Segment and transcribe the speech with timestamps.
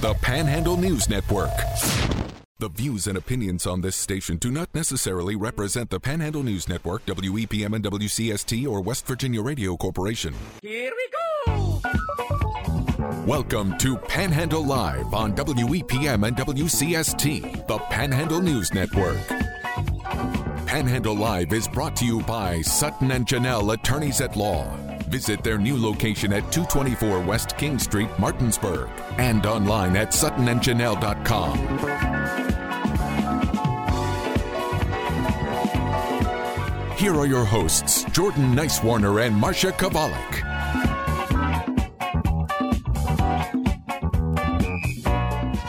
[0.00, 1.50] the Panhandle News Network.
[2.58, 7.06] The views and opinions on this station do not necessarily represent the Panhandle News Network,
[7.06, 10.34] WEPM and WCST, or West Virginia Radio Corporation.
[10.60, 11.08] Here we
[11.46, 11.80] go!
[13.26, 19.16] Welcome to Panhandle Live on WEPM and WCST, the Panhandle News Network.
[20.66, 24.85] Panhandle Live is brought to you by Sutton and Janelle Attorneys at Law.
[25.08, 28.88] Visit their new location at 224 West King Street, Martinsburg,
[29.18, 31.58] and online at suttonandjanelle.com.
[36.96, 40.55] Here are your hosts, Jordan Nicewarner and Marsha Chwalik.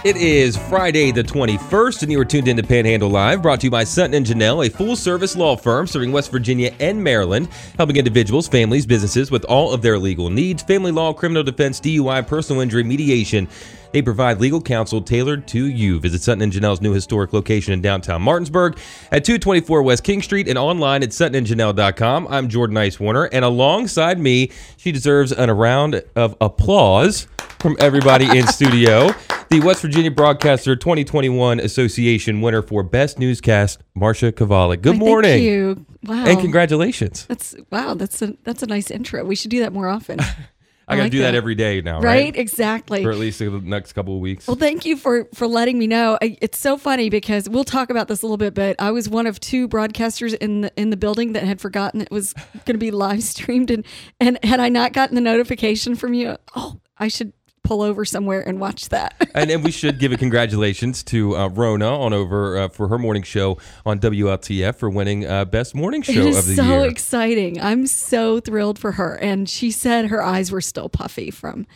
[0.04, 3.72] It is Friday the 21st, and you are tuned into Panhandle Live, brought to you
[3.72, 7.98] by Sutton and Janelle, a full service law firm serving West Virginia and Maryland, helping
[7.98, 12.62] individuals, families, businesses with all of their legal needs family law, criminal defense, DUI, personal
[12.62, 13.48] injury, mediation.
[13.92, 16.00] They provide legal counsel tailored to you.
[16.00, 18.78] Visit Sutton and Janelle's new historic location in downtown Martinsburg
[19.12, 22.28] at 224 West King Street and online at suttonandjanelle.com.
[22.30, 27.28] I'm Jordan Nicewarner, and alongside me, she deserves an, a round of applause
[27.60, 29.10] from everybody in studio.
[29.50, 34.82] The West Virginia Broadcaster 2021 Association winner for Best Newscast, Marsha Chwalik.
[34.82, 35.32] Good Why, morning.
[35.32, 35.86] Thank you.
[36.04, 36.26] Wow.
[36.26, 37.26] And congratulations.
[37.28, 37.94] That's wow.
[37.94, 39.24] That's a that's a nice intro.
[39.24, 40.20] We should do that more often.
[40.90, 41.32] I, got to like do that.
[41.32, 41.36] that.
[41.36, 42.04] every day now, right?
[42.04, 42.36] right?
[42.38, 43.04] Exactly.
[43.04, 44.48] For at least the next couple of weeks.
[44.48, 46.18] Well, thank you for for letting me know.
[46.22, 49.08] I- It's so funny because we'll talk about this a little bit, but I was
[49.10, 52.34] one of two broadcasters in the in the building that had forgotten it was
[52.66, 53.86] going to be live streamed, and
[54.20, 57.32] and had I not gotten the notification from you, oh, I should
[57.68, 59.14] pull over somewhere and watch that.
[59.36, 62.98] and then we should give a congratulations to uh, Rona on over uh, for her
[62.98, 66.64] morning show on WLTF for winning uh, best morning show it is of the so
[66.64, 66.86] year.
[66.90, 67.60] exciting.
[67.62, 71.68] I'm so thrilled for her, and she said her eyes were still puffy from.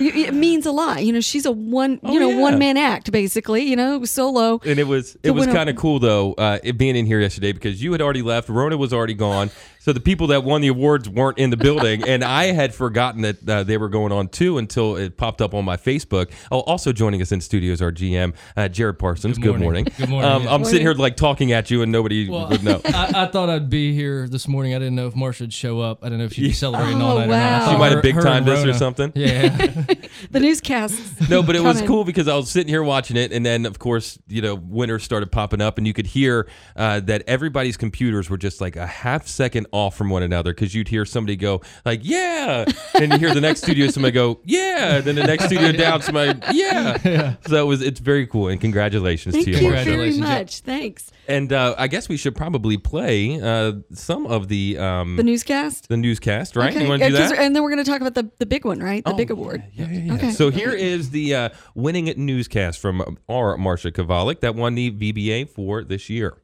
[0.00, 1.20] It it means a lot, you know.
[1.20, 2.40] She's a one, you Oh, know, yeah.
[2.40, 3.62] one man act basically.
[3.62, 4.60] You know, solo.
[4.64, 7.52] and it was it was kind of cool though uh, it being in here yesterday
[7.52, 9.50] because you had already left Rona was already gone
[9.84, 13.20] so the people that won the awards weren't in the building and I had forgotten
[13.20, 16.60] that uh, they were going on too until it popped up on my Facebook oh
[16.60, 19.84] also joining us in studios our GM uh, Jared Parsons good morning, morning.
[19.98, 20.54] Good morning, um, yeah.
[20.54, 23.50] I'm sitting here like talking at you and nobody Well, would know I, I thought
[23.50, 24.74] I'd be here this morning.
[24.74, 25.98] I didn't know if Marsha would show up.
[26.02, 27.66] I didn't know if she'd be celebrating all Oh, night or not.
[27.66, 27.72] Wow.
[27.72, 29.12] She might have big her timed us or something.
[29.14, 29.84] Yeah.
[30.30, 31.28] The newscasts.
[31.28, 33.78] No, but it was cool because I was sitting here watching it, and then of
[33.78, 38.30] course, you know, winners started popping up, and you could hear uh, that everybody's computers
[38.30, 41.60] were just like a half second off from one another because you'd hear somebody go
[41.84, 42.64] like, "Yeah,"
[42.94, 46.38] and you hear the next studio somebody go, "Yeah," then the next studio down somebody,
[46.52, 47.34] "Yeah." yeah.
[47.48, 50.38] So it was it's very cool, and congratulations Thank to you you, very Congratulations, yeah.
[50.38, 50.60] much.
[50.60, 51.10] Thanks.
[51.26, 55.88] And uh, I guess we should probably play uh, some of the um, The newscast.
[55.88, 56.70] the newscast, right?
[56.70, 56.82] Okay.
[56.84, 57.38] You want to do that?
[57.38, 59.02] And then we're going to talk about the, the big one, right?
[59.02, 59.64] The Oh, big award.
[59.72, 60.14] Yeah, yeah, yeah.
[60.14, 60.30] Okay.
[60.32, 65.48] So here is the uh, winning newscast from our Marsha Chwalik that won the VBA
[65.48, 66.36] for this year.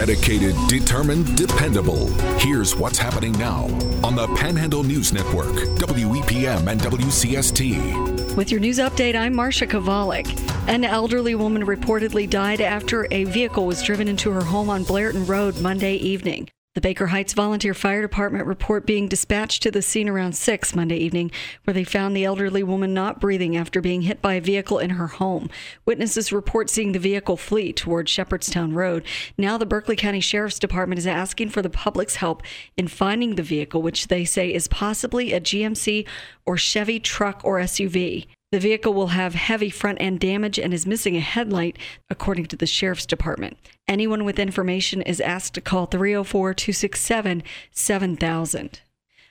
[0.00, 2.08] Dedicated, determined, dependable.
[2.38, 3.64] Here's what's happening now
[4.02, 8.34] on the Panhandle News Network, WEPM and WCST.
[8.34, 10.26] With your news update, I'm Marsha Chwalik.
[10.68, 15.28] An elderly woman reportedly died after a vehicle was driven into her home on Blairton
[15.28, 16.48] Road Monday evening.
[16.76, 20.98] The Baker Heights Volunteer Fire Department report being dispatched to the scene around 6 Monday
[20.98, 21.32] evening,
[21.64, 24.90] where they found the elderly woman not breathing after being hit by a vehicle in
[24.90, 25.50] her home.
[25.84, 29.04] Witnesses report seeing the vehicle flee toward Shepherdstown Road.
[29.36, 32.40] Now, the Berkeley County Sheriff's Department is asking for the public's help
[32.76, 36.06] in finding the vehicle, which they say is possibly a GMC
[36.46, 38.28] or Chevy truck or SUV.
[38.52, 41.78] The vehicle will have heavy front end damage and is missing a headlight,
[42.08, 43.56] according to the Sheriff's Department.
[43.86, 48.80] Anyone with information is asked to call 304 267 7000.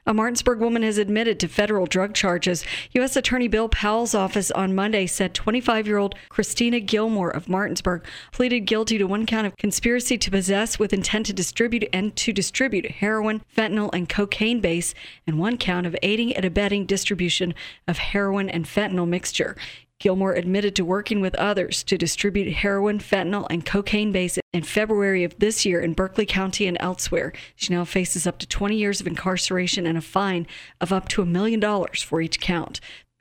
[0.09, 2.65] A Martinsburg woman has admitted to federal drug charges.
[2.93, 3.15] U.S.
[3.15, 8.61] Attorney Bill Powell's office on Monday said 25 year old Christina Gilmore of Martinsburg pleaded
[8.61, 12.89] guilty to one count of conspiracy to possess with intent to distribute and to distribute
[12.89, 14.95] heroin, fentanyl, and cocaine base,
[15.27, 17.53] and one count of aiding and abetting distribution
[17.87, 19.55] of heroin and fentanyl mixture.
[19.99, 25.25] Gilmore admitted to working with others to distribute heroin, fentanyl, and cocaine base in February
[25.25, 27.33] of this year in Berkeley County and elsewhere.
[27.57, 30.47] She now faces up to 20 years of incarceration and a fine
[30.79, 32.79] of up to a million dollars for each count.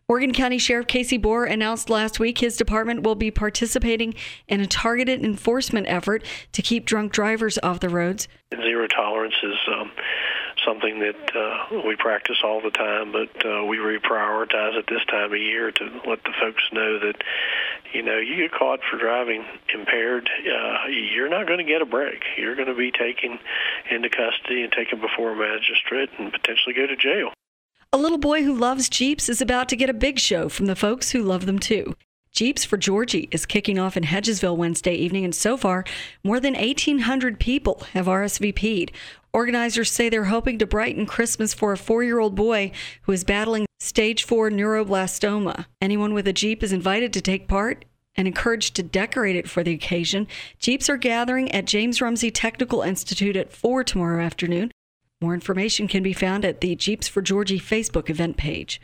[0.09, 1.19] Morgan County Sheriff K.C.
[1.19, 4.15] Bohrer announced last week his department will be participating
[4.47, 8.27] in a targeted enforcement effort to keep drunk drivers off the roads.
[8.55, 9.91] Zero tolerance is um,
[10.65, 15.33] something that uh, we practice all the time, but uh, we reprioritize at this time
[15.33, 17.23] of year to let the folks know that,
[17.93, 21.87] you know, you get caught for driving impaired, uh, you're not going to get a
[21.87, 22.23] break.
[22.37, 23.39] You're going to be taken
[23.91, 27.31] into custody and taken before a magistrate and potentially go to jail.
[27.93, 30.77] A little boy who loves Jeeps is about to get a big show from the
[30.77, 31.95] folks who love them too.
[32.33, 35.85] Jeeps for Georgie is kicking off in Hedgesville Wednesday evening, and so far,
[36.23, 38.93] more than 1,800 people have RSVP'd.
[39.33, 42.73] Organizers say they're hoping to brighten Christmas for a four year old boy
[43.03, 45.67] who is battling stage four neuroblastoma.
[45.81, 47.85] Anyone with a Jeep is invited to take part
[48.17, 50.27] and encouraged to decorate it for the occasion.
[50.59, 54.73] Jeeps are gathering at James Rumsey Technical Institute at 4 tomorrow afternoon.
[55.21, 58.81] More information can be found at the Jeeps for Georgie Facebook event page.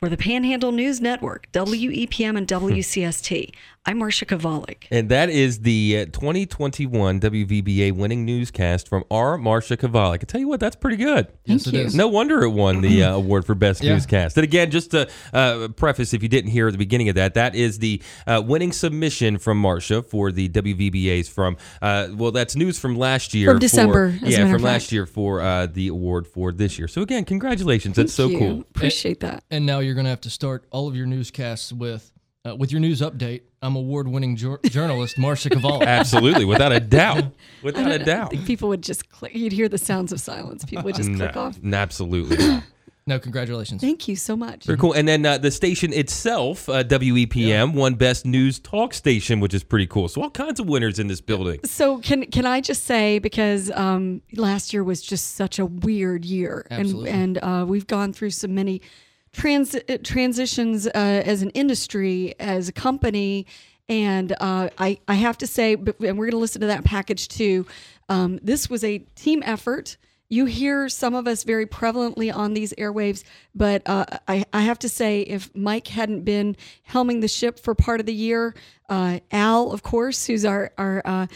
[0.00, 3.54] For the Panhandle News Network, WEPM and WCST,
[3.86, 4.84] I'm Marsha Chwalik.
[4.90, 10.14] And that is the uh, 2021 WVBA winning newscast from our Marsha Chwalik.
[10.22, 11.26] I tell you what, that's pretty good.
[11.44, 11.94] Yes, it is.
[11.94, 13.92] No wonder it won the uh, award for best Yeah.
[13.92, 14.38] newscast.
[14.38, 17.34] And again, just to uh, preface, if you didn't hear at the beginning of that,
[17.34, 22.56] that is the uh, winning submission from Marsha for the WVBAs from uh, well, that's
[22.56, 23.50] news from last year.
[23.50, 24.92] From December, for, as yeah, matter from of last fact.
[24.92, 26.88] year for uh, the award for this year.
[26.88, 27.96] So again, congratulations.
[27.96, 28.48] That's so Thank cool.
[28.54, 28.60] you.
[28.62, 29.44] Appreciate that.
[29.50, 32.10] And now you're going to have to start all of your newscasts with
[32.46, 33.42] uh, with your news update.
[33.64, 35.86] I'm award-winning jur- journalist Marsha Cavalli.
[35.86, 37.24] Absolutely, without a doubt,
[37.62, 38.30] without a doubt.
[38.30, 39.34] think people would just click.
[39.34, 40.64] You'd hear the sounds of silence.
[40.64, 41.58] People would just click off.
[41.64, 42.36] absolutely.
[42.36, 42.62] not.
[43.06, 43.80] no, congratulations.
[43.80, 44.64] Thank you so much.
[44.66, 44.92] Very cool.
[44.92, 49.64] And then uh, the station itself, uh, WEPM, won Best News Talk Station, which is
[49.64, 50.08] pretty cool.
[50.08, 51.60] So all kinds of winners in this building.
[51.64, 56.26] So can can I just say because um, last year was just such a weird
[56.26, 57.10] year, Absolutely.
[57.10, 58.82] and and uh, we've gone through so many
[59.34, 63.46] trans- uh, transitions uh, as an industry, as a company,
[63.88, 67.28] and uh, I I have to say, and we're going to listen to that package
[67.28, 67.66] too.
[68.08, 69.96] Um, this was a team effort.
[70.30, 74.78] You hear some of us very prevalently on these airwaves, but uh, I, I have
[74.80, 76.56] to say, if Mike hadn't been
[76.90, 78.54] helming the ship for part of the year,
[78.88, 81.26] uh, Al, of course, who's our, our uh,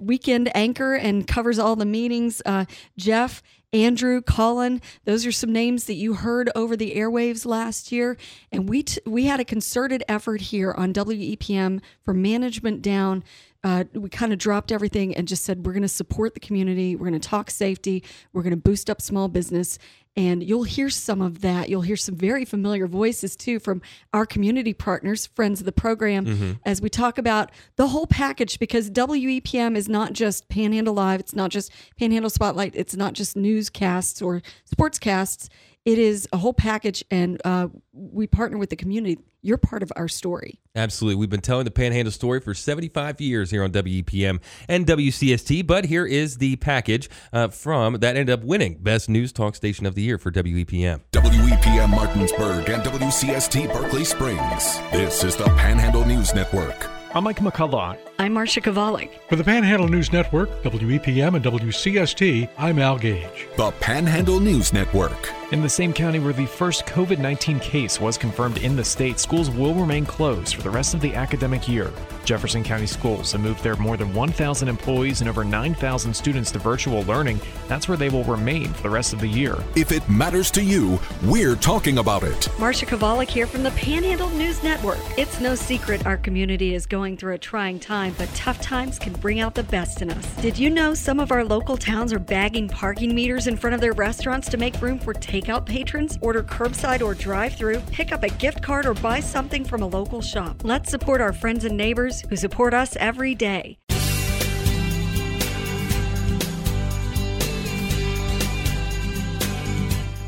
[0.00, 2.64] weekend anchor and covers all the meetings, uh,
[2.96, 8.16] Jeff, Andrew, Colin, those are some names that you heard over the airwaves last year.
[8.52, 13.24] And we, t- we had a concerted effort here on WEPM from management down
[13.66, 16.94] uh, we kind of dropped everything and just said we're going to support the community
[16.94, 19.78] we're going to talk safety we're going to boost up small business.
[20.18, 21.68] And you'll hear some of that.
[21.68, 23.82] You'll hear some very familiar voices too from
[24.14, 28.90] our community partners friends of the program as we talk about the whole package because
[28.90, 34.22] wepm is not just panhandle live it's not just panhandle spotlight it's not just newscasts
[34.22, 34.42] or
[34.74, 35.48] sportscasts
[35.86, 39.90] it is a whole package and uh, we partner with the community you're part of
[39.96, 41.18] our story Absolutely.
[41.18, 45.86] We've been telling the Panhandle story for 75 years here on WEPM and WCST, but
[45.86, 49.94] here is the package uh, from that ended up winning Best News Talk Station of
[49.94, 51.00] the Year for WEPM.
[51.12, 54.78] WEPM Martinsburg and WCST Berkeley Springs.
[54.92, 56.90] This is the Panhandle News Network.
[57.14, 57.96] I'm Mike McCullough.
[58.18, 63.48] i'm Marsha Chwalik For the Panhandle News Network, WEPM, and WCST, I'm Al Gage.
[63.56, 65.32] The Panhandle News Network.
[65.52, 69.20] In the same county where the first COVID 19 case was confirmed in the state,
[69.20, 71.92] schools will remain closed for the rest of the academic year.
[72.24, 76.58] Jefferson County Schools have moved their more than 1,000 employees and over 9,000 students to
[76.58, 77.40] virtual learning.
[77.68, 79.56] That's where they will remain for the rest of the year.
[79.76, 82.48] If it matters to you, we're talking about it.
[82.56, 84.98] Marsha Chwalik here from the Panhandle News Network.
[85.16, 89.12] It's no secret our community is going through a trying time, but tough times can
[89.12, 90.26] bring out the best in us.
[90.42, 93.80] Did you know some of our local towns are bagging parking meters in front of
[93.80, 96.18] their restaurants to make room for takeout patrons?
[96.20, 99.86] Order curbside or drive through, pick up a gift card, or buy something from a
[99.86, 100.62] local shop.
[100.64, 103.78] Let's support our friends and neighbors who support us every day.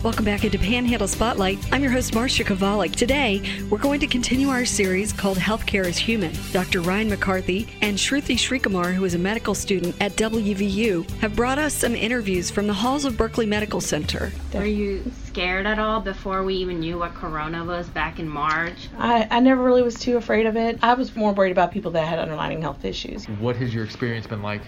[0.04, 1.58] Welcome back into Panhandle Spotlight.
[1.72, 2.94] I'm your host, Marsha Chwalik.
[2.94, 6.32] Today, we're going to continue our series called Healthcare is Human.
[6.52, 6.82] Dr.
[6.82, 11.74] Ryan McCarthy and Shruti Shrikumar, who is a medical student at WVU, have brought us
[11.74, 14.30] some interviews from the halls of Berkeley Medical Center.
[14.54, 18.88] Were you scared at all before we even knew what corona was back in March?
[18.98, 20.78] I, I never really was too afraid of it.
[20.80, 23.24] I was more worried about people that had underlying health issues.
[23.40, 24.62] What has your experience been like?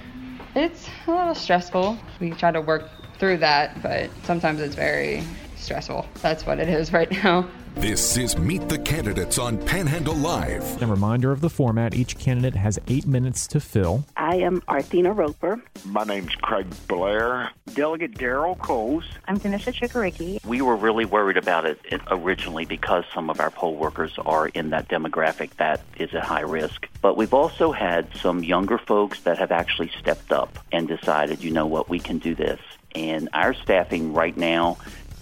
[0.56, 1.96] It's a little stressful.
[2.18, 5.22] We try to work through that, but sometimes it's very
[5.56, 6.06] stressful.
[6.22, 7.48] That's what it is right now.
[7.76, 10.82] This is Meet the Candidates on Panhandle Live.
[10.82, 14.04] A reminder of the format each candidate has eight minutes to fill.
[14.16, 15.62] I am Arthena Roper.
[15.84, 17.50] My name's Craig Blair.
[17.74, 19.04] Delegate Daryl Cowles.
[19.28, 20.44] I'm Tanisha Chikoriki.
[20.44, 24.70] We were really worried about it originally because some of our poll workers are in
[24.70, 26.88] that demographic that is at high risk.
[27.00, 31.52] But we've also had some younger folks that have actually stepped up and decided, you
[31.52, 32.60] know what, we can do this.
[32.94, 34.78] And our staffing right now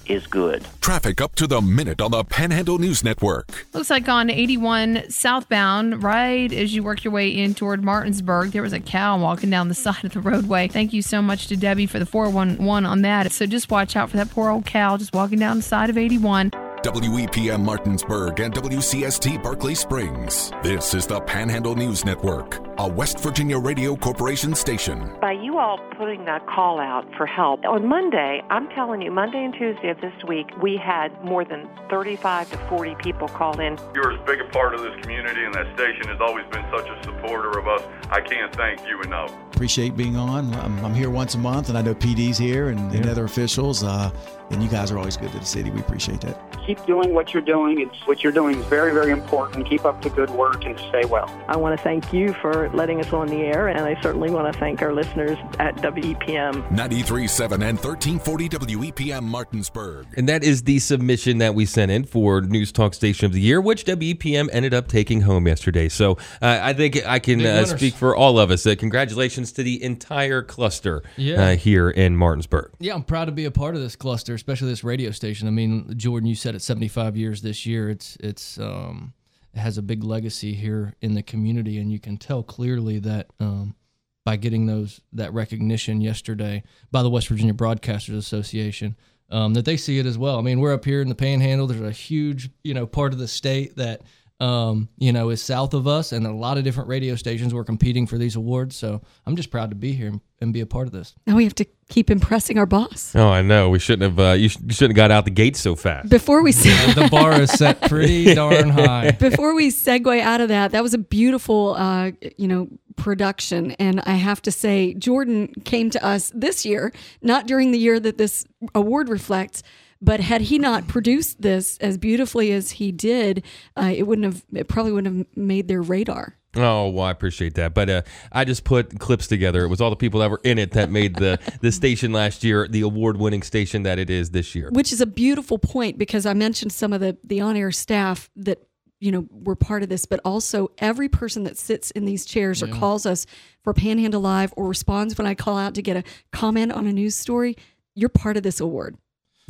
[0.06, 0.66] is good.
[0.80, 3.66] Traffic up to the minute on the Panhandle News Network.
[3.74, 8.62] Looks like on 81 southbound, right as you work your way in toward Martinsburg, there
[8.62, 10.68] was a cow walking down the side of the roadway.
[10.68, 13.32] Thank you so much to Debbie for the 411 on that.
[13.32, 15.98] So just watch out for that poor old cow just walking down the side of
[15.98, 16.52] 81.
[16.82, 20.52] WEPM Martinsburg and WCST Berkeley Springs.
[20.62, 25.12] This is the Panhandle News Network, a West Virginia Radio Corporation station.
[25.20, 29.44] By you all putting that call out for help, on Monday, I'm telling you, Monday
[29.44, 33.76] and Tuesday of this week, we had more than 35 to 40 people call in.
[33.92, 36.88] You're as big a part of this community, and that station has always been such
[36.88, 37.82] a supporter of us.
[38.10, 39.32] I can't thank you enough.
[39.52, 40.54] Appreciate being on.
[40.54, 43.82] I'm, I'm here once a month, and I know PD's here and, and other officials.
[43.82, 44.12] Uh,
[44.50, 45.70] and you guys are always good to the city.
[45.70, 46.40] We appreciate that.
[46.68, 47.80] Keep doing what you're doing.
[47.80, 49.66] It's what you're doing is very, very important.
[49.66, 51.26] Keep up the good work and stay well.
[51.48, 54.52] I want to thank you for letting us on the air, and I certainly want
[54.52, 56.68] to thank our listeners at WEPM.
[56.76, 60.08] 93.7 and 1340 WEPM Martinsburg.
[60.18, 63.40] And that is the submission that we sent in for News Talk Station of the
[63.40, 65.88] Year, which WEPM ended up taking home yesterday.
[65.88, 68.66] So uh, I think I can uh, speak for all of us.
[68.66, 71.42] Uh, congratulations to the entire cluster Yeah.
[71.52, 72.72] uh, here in Martinsburg.
[72.78, 75.48] Yeah, I'm proud to be a part of this cluster, especially this radio station.
[75.48, 77.88] I mean, Jordan, you said it's 75 years this year.
[77.88, 79.14] It's it's um
[79.54, 83.76] has a big legacy here in the community, and you can tell clearly that um,
[84.24, 88.96] by getting those that recognition yesterday by the West Virginia Broadcasters Association.
[89.30, 90.38] Um, that they see it as well.
[90.38, 91.66] I mean, we're up here in the Panhandle.
[91.66, 94.00] There's a huge, you know, part of the state that,
[94.40, 97.64] um, you know, is south of us, and a lot of different radio stations were
[97.64, 98.76] competing for these awards.
[98.76, 101.14] So I'm just proud to be here and, and be a part of this.
[101.26, 103.14] Now we have to keep impressing our boss.
[103.16, 103.68] Oh, I know.
[103.68, 104.18] We shouldn't have.
[104.18, 106.08] Uh, you, sh- you shouldn't have got out the gate so fast.
[106.08, 109.10] Before we Yeah, the bar is set pretty darn high.
[109.12, 114.00] Before we segue out of that, that was a beautiful, uh, you know, production, and
[114.00, 116.92] I have to say, Jordan came to us this year,
[117.22, 119.62] not during the year that this award reflects.
[120.00, 123.44] But had he not produced this as beautifully as he did,
[123.76, 124.44] uh, it wouldn't have.
[124.54, 126.36] It probably wouldn't have made their radar.
[126.56, 127.74] Oh, well, I appreciate that.
[127.74, 128.02] But uh,
[128.32, 129.64] I just put clips together.
[129.64, 132.42] It was all the people that were in it that made the, the station last
[132.42, 134.70] year the award winning station that it is this year.
[134.72, 138.30] which is a beautiful point because I mentioned some of the the on air staff
[138.36, 138.66] that
[139.00, 142.62] you know were part of this, but also every person that sits in these chairs
[142.62, 143.26] or calls us
[143.62, 146.92] for Panhandle Live or responds when I call out to get a comment on a
[146.92, 147.56] news story.
[147.94, 148.96] You're part of this award.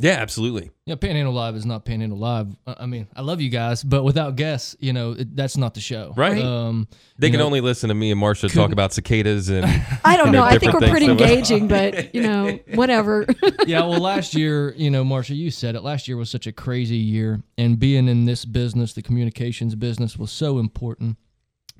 [0.01, 0.71] Yeah, absolutely.
[0.85, 2.47] Yeah, Panhandle Live is not Panhandle Live.
[2.65, 5.73] I I mean, I love you guys, but without guests, you know, it, that's not
[5.73, 6.13] the show.
[6.15, 6.41] Right.
[6.41, 6.87] Um,
[7.17, 9.65] They can know, only listen to me and Marsha talk about cicadas and.
[10.05, 10.43] I don't you know.
[10.43, 13.25] I think we're pretty engaging, but you know, whatever.
[13.67, 15.81] yeah, well, last year, you know, Marsha, you said it.
[15.81, 20.17] Last year was such a crazy year, and being in this business, the communications business,
[20.17, 21.17] was so important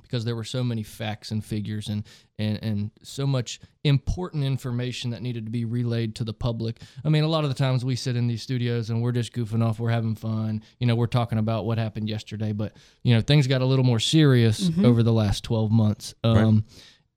[0.09, 2.03] because there were so many facts and figures and
[2.39, 6.81] and and so much important information that needed to be relayed to the public.
[7.05, 9.33] I mean, a lot of the times we sit in these studios and we're just
[9.33, 12.73] goofing off, we're having fun, you know, we're talking about what happened yesterday, but
[13.03, 14.85] you know, things got a little more serious Mhm.
[14.85, 16.13] over the last 12 months.
[16.23, 16.37] Right.
[16.37, 16.65] Um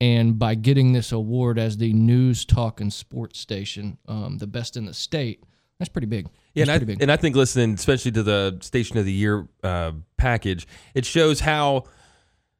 [0.01, 4.75] and by getting this award as the news talk and sports station, um, the best
[4.75, 5.43] in the state,
[5.79, 6.25] that's pretty big.
[6.53, 7.01] Yeah, That's and I, pretty big.
[7.03, 11.39] and I think listening, especially to the Station of the Year uh, package, it shows
[11.39, 11.85] how,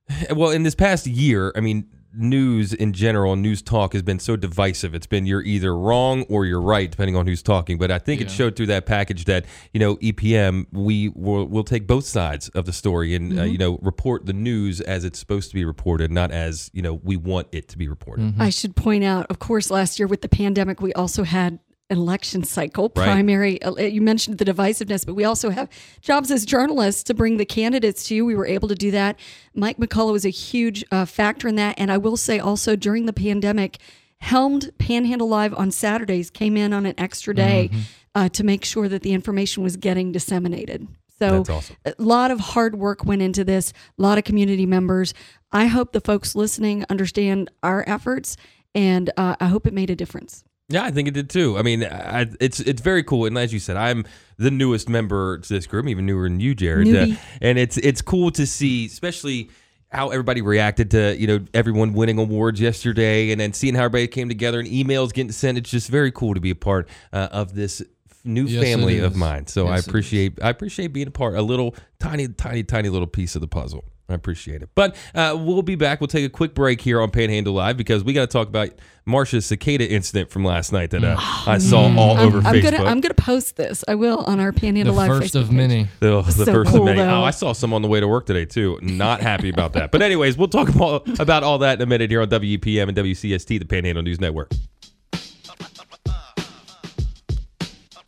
[0.36, 4.36] well, in this past year, I mean, news in general, news talk has been so
[4.36, 4.94] divisive.
[4.94, 7.78] It's been you're either wrong or you're right, depending on who's talking.
[7.80, 11.64] But I think it showed through that package that you know EPM we will will
[11.64, 13.52] take both sides of the story and uh, Mhm.
[13.54, 16.94] you know report the news as it's supposed to be reported, not as you know
[17.04, 18.36] we want it to be reported.
[18.38, 21.60] I should point out, of course, last year with the pandemic, we also had
[21.94, 23.06] an election cycle Right.
[23.06, 23.62] primary.
[23.62, 25.70] uh, You mentioned the divisiveness, but we also have
[26.02, 28.26] jobs as journalists to bring the candidates to you.
[28.26, 29.18] We were able to do that.
[29.56, 31.76] Mike McCullough was a huge uh, factor in that.
[31.78, 33.78] And I will say also during the pandemic,
[34.20, 37.82] helmed Panhandle Live on Saturdays came in on an extra day Mm-hmm.
[38.16, 40.88] uh, to make sure that the information was getting disseminated.
[41.20, 41.76] So awesome.
[41.86, 45.14] a lot of hard work went into this, a lot of community members.
[45.52, 48.36] I hope the folks listening understand our efforts,
[48.76, 50.44] and uh, I hope it made a difference.
[50.74, 51.56] Yeah, I think it did too.
[51.58, 54.06] I mean, I, it's it's very cool, and as you said, I'm
[54.38, 56.94] the newest member to this group, even newer than you, Jared.
[56.96, 59.52] Uh, and it's it's cool to see, especially
[59.90, 64.08] how everybody reacted to you know everyone winning awards yesterday, and then seeing how everybody
[64.08, 65.60] came together and emails getting sent.
[65.60, 67.84] It's just very cool to be a part uh, of this
[68.26, 69.46] new Yes, family of mine.
[69.46, 72.90] So I Yes, it appreciate I appreciate being a part, a little tiny, tiny, tiny
[72.90, 73.86] little piece of the puzzle.
[74.10, 74.70] I appreciate it.
[74.76, 76.02] But uh, we'll be back.
[76.02, 78.70] We'll take a quick break here on Panhandle Live because we got to talk about
[79.08, 82.72] Marsha's cicada incident from last night that uh, I saw all I'm, over I'm Facebook.
[82.78, 83.84] gonna I'm gonna post this.
[83.88, 85.56] I will on our Panhandle The Live first Facebook of page.
[85.58, 85.88] many.
[86.02, 87.00] Oh, the So first cool, of many.
[87.00, 87.22] though.
[87.22, 88.78] Oh, I saw some on the way to work today too.
[88.82, 89.92] Not happy about that.
[89.92, 92.98] But anyways, we'll talk about, about all that in a minute here on WEPM and
[92.98, 94.52] WCST, the Panhandle News Network.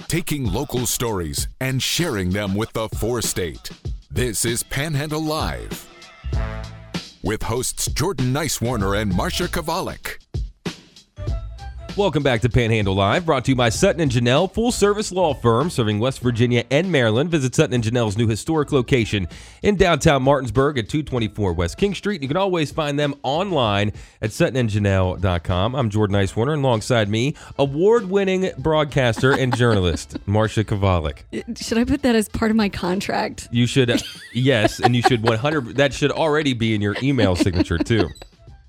[0.08, 3.72] taking local stories and sharing them with the four state.
[4.16, 5.90] This is Panhandle Live
[7.22, 10.25] with hosts Jordan Nicewarner and Marsha Chwalik.
[11.98, 15.34] Welcome back to Panhandle Live, brought to you by Sutton and Janelle, full service law
[15.34, 17.32] firm serving West Virginia and Maryland.
[17.32, 19.30] Visit Sutton and Janelle's new historic location
[19.64, 22.22] in downtown Martinsburg at 224 West King Street.
[22.22, 25.74] You can always find them online at suttonandjanelle.com.
[25.74, 31.20] I'm Jordan Nicewarner, and alongside me, award winning broadcaster and journalist, Marsha Chwalik.
[31.58, 33.48] Should I put that as part of my contract?
[33.52, 34.00] You should, uh,
[34.34, 38.10] yes, and you should 100, that should already be in your email signature too.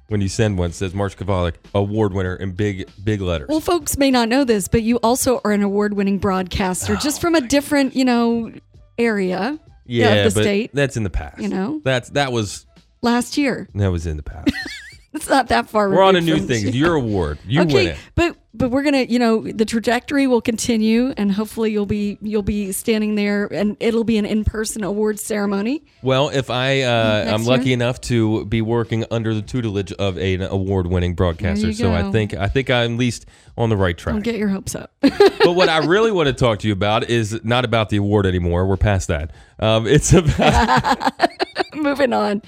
[0.08, 3.48] When you send one, says Marsh Chwalik, award winner in big, big letters.
[3.48, 6.96] Well, folks may not know this, but you also are an award winning broadcaster, Oh,
[6.96, 8.52] just from a different, you know,
[8.98, 10.70] area yeah, of the but state.
[10.72, 11.40] that's in the past.
[11.40, 11.80] You know?
[11.84, 12.66] That's that was
[13.02, 13.68] Last year.
[13.74, 14.50] that was in the past.
[15.12, 15.88] It's not that far.
[15.88, 16.74] We're on a new thing.
[16.74, 17.38] Your award.
[17.46, 17.98] You okay, win it.
[18.14, 22.42] but but we're gonna, you know, the trajectory will continue, and hopefully you'll be you'll
[22.42, 25.84] be standing there, and it'll be an in person awards ceremony.
[26.02, 30.42] Well, if I uh, I'm lucky enough to be working under the tutelage of an
[30.42, 34.14] award-winning broadcaster, so I think I think I'm at least on the right track.
[34.14, 34.92] Don't get your hopes up.
[35.00, 38.26] but what I really want to talk to you about is not about the award
[38.26, 38.66] anymore.
[38.66, 39.32] We're past that.
[39.58, 41.12] Um, it's about
[41.74, 42.42] Moving on.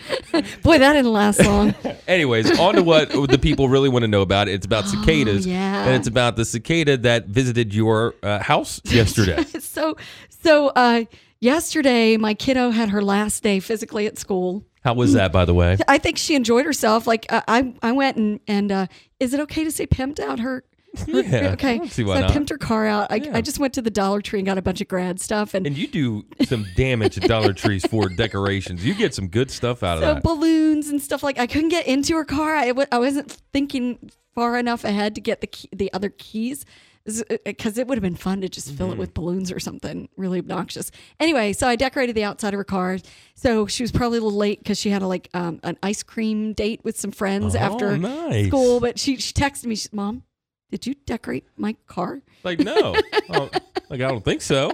[0.63, 1.75] Boy, that didn't last long.
[2.09, 4.49] Anyways, on to what the people really want to know about.
[4.49, 5.47] It's about cicadas.
[5.47, 5.98] Oh, yeah.
[5.99, 9.43] It's about the cicada that visited your uh, house yesterday.
[9.61, 9.97] so
[10.29, 11.05] so uh
[11.41, 14.65] yesterday my kiddo had her last day physically at school.
[14.85, 15.77] How was that, by the way?
[15.89, 17.07] I think she enjoyed herself.
[17.07, 18.87] Like uh, I, I went and and uh,
[19.21, 20.65] is it okay to say pimped out her?
[21.07, 21.75] her- Yeah, okay.
[21.75, 22.31] I don't see why so not.
[22.31, 23.11] Pimped her car out.
[23.13, 25.53] I, I just went to the Dollar Tree and got a bunch of grad stuff
[25.53, 28.85] and, And you do some damage at Dollar Trees for decorations.
[28.87, 30.23] You get some good stuff out of so that.
[30.23, 31.39] balloons and stuff like.
[31.39, 32.55] I couldn't get into her car.
[32.55, 36.65] I w- I wasn't thinking far enough ahead to get the key, the other keys.
[37.45, 39.01] Because it would have been fun to just fill it Mm-hmm.
[39.01, 40.91] with balloons or something really obnoxious.
[41.19, 42.99] Anyway, so I decorated the outside of her car.
[43.35, 46.03] So she was probably a little late because she had a like um, an ice
[46.03, 48.47] cream date with some friends Oh, after nice.
[48.49, 48.79] school.
[48.79, 50.23] But she she texted me, she, "Mom,
[50.71, 52.95] did you decorate my car?" Like, no.
[53.31, 53.49] Oh,
[53.91, 54.73] like, I don't think so.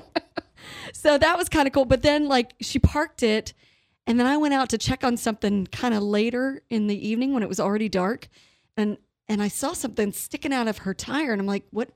[0.93, 1.85] so that was kind of cool.
[1.85, 3.53] But then like she parked it,
[4.09, 7.33] and then I went out to check on something kind of later in the evening
[7.33, 8.27] when it was already dark,
[8.77, 8.97] and
[9.29, 11.91] and I saw something sticking out of her tire, and I'm like, what?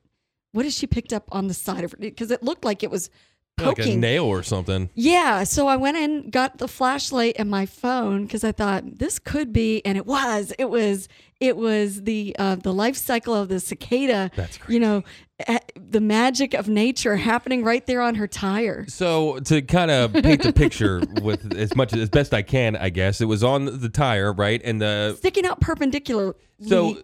[0.52, 1.98] What has she picked up on the side of her?
[2.00, 3.10] Because it looked like it was
[3.58, 4.00] Like a poking.
[4.00, 4.88] nail or something.
[4.94, 9.18] Yeah, so I went in, got the flashlight and my phone because I thought this
[9.18, 10.52] could be, and it was.
[10.58, 11.06] It was.
[11.38, 14.30] It was the uh, the life cycle of the cicada.
[14.34, 14.74] That's crazy.
[14.74, 15.02] You know,
[15.46, 18.86] eh, the magic of nature happening right there on her tire.
[18.88, 22.88] So to kind of paint the picture with as much as best I can, I
[22.88, 24.60] guess it was on the tire, right?
[24.64, 26.34] And the sticking out perpendicular.
[26.66, 27.02] So-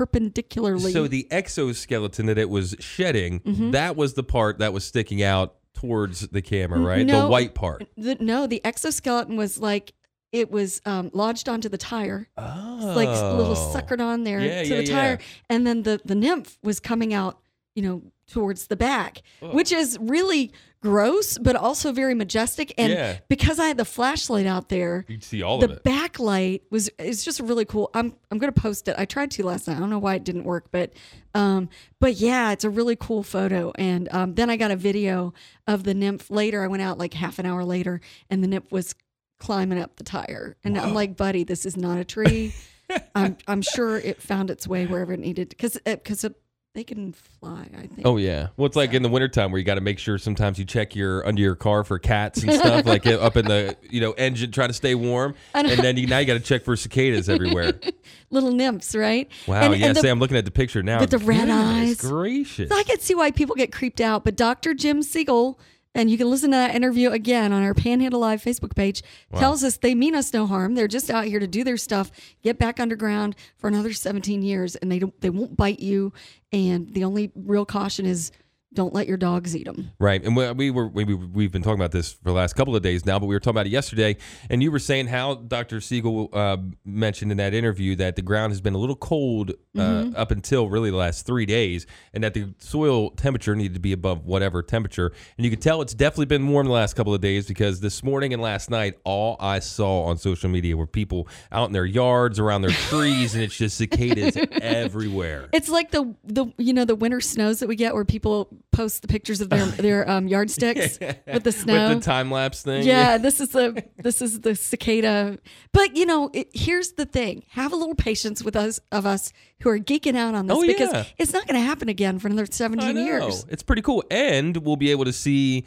[0.00, 0.92] perpendicularly.
[0.92, 3.72] so the exoskeleton that it was shedding, Mhm.
[3.72, 7.06] that was the part that was sticking out towards the camera, right?
[7.06, 7.86] No, the white part.
[7.96, 9.92] The, no, the exoskeleton was like
[10.32, 12.28] it was um, lodged onto the tire.
[12.38, 13.72] It's like a little Oh.
[13.74, 15.26] suckered on there Yeah, to yeah, the tire, yeah.
[15.50, 17.40] and then the the nymph was coming out,
[17.74, 22.72] you know, towards the back, which is really gross, but also very majestic.
[22.78, 23.18] And Yeah.
[23.28, 25.84] because I had the flashlight out there, You see all the of it.
[25.84, 27.90] backlight was it's just a really cool.
[27.92, 28.94] I'm I'm gonna post it.
[28.96, 29.76] I tried to last night.
[29.76, 30.92] I don't know why it didn't work, but
[31.34, 31.68] um,
[32.00, 33.72] but yeah, it's a really cool photo.
[33.76, 35.34] And um, then I got a video
[35.66, 36.62] of the nymph later.
[36.62, 38.94] I went out like half an hour later, and the nymph was
[39.38, 40.56] climbing up the tire.
[40.64, 42.54] And I'm like, buddy, this is not a tree.
[43.14, 46.24] I'm I'm sure it found its way wherever it needed because because
[46.74, 47.68] they can fly.
[47.76, 48.02] I think.
[48.04, 48.48] Oh yeah.
[48.56, 50.94] Well, it's like in the wintertime where you got to make sure sometimes you check
[50.94, 54.12] your under your car for cats and stuff, like eh, up in the you know
[54.12, 57.28] engine trying to stay warm, and then you, now you got to check for cicadas
[57.28, 57.72] everywhere.
[58.30, 59.28] Little nymphs, right?
[59.48, 59.62] Wow.
[59.72, 59.86] And- yeah.
[59.88, 61.00] and the- see, I'm looking at the picture now.
[61.00, 62.10] with the red Goodness eyes.
[62.10, 62.68] Gracious.
[62.68, 64.24] So I can see why people get creeped out.
[64.24, 64.72] But Dr.
[64.74, 65.58] Jim Siegel,
[65.94, 69.40] and you can listen to that interview again on our Panhandle Live Facebook page, Wow.
[69.40, 70.74] tells us they mean us no harm.
[70.74, 72.10] They're just out here to do their stuff,
[72.42, 76.12] get back underground for another 17 years, and they don't they won't bite you.
[76.52, 78.30] And the only real caution is
[78.72, 79.90] don't let your dogs eat them.
[79.98, 82.54] Right, and we, we were we, we- we've been talking about this for the last
[82.54, 84.16] couple of days now, but we were talking about it yesterday,
[84.48, 85.80] and you were saying how Dr.
[85.80, 89.80] Siegel uh, mentioned in that interview that the ground has been a little cold uh,
[89.80, 90.12] Mhm.
[90.16, 93.92] up until really the last three days, and that the soil temperature needed to be
[93.92, 97.20] above whatever temperature, and you could tell it's definitely been warm the last couple of
[97.20, 101.26] days because this morning and last night, all I saw on social media were people
[101.50, 105.48] out in their yards, around their trees, and it's just cicadas everywhere.
[105.52, 109.02] It's like the the you know the winter snows that we get where people post
[109.02, 111.88] the pictures of their their um, yardsticks with the snow.
[111.90, 112.84] With the time lapse thing.
[112.86, 115.38] Yeah, this is the this is the cicada.
[115.72, 119.32] But you know, it, here's the thing: have a little patience with us of us
[119.60, 121.04] who are geeking out on this Oh, because yeah.
[121.18, 123.44] it's not going to happen again for another 17 years.
[123.48, 124.02] It's pretty cool.
[124.10, 125.64] And we'll be able to see.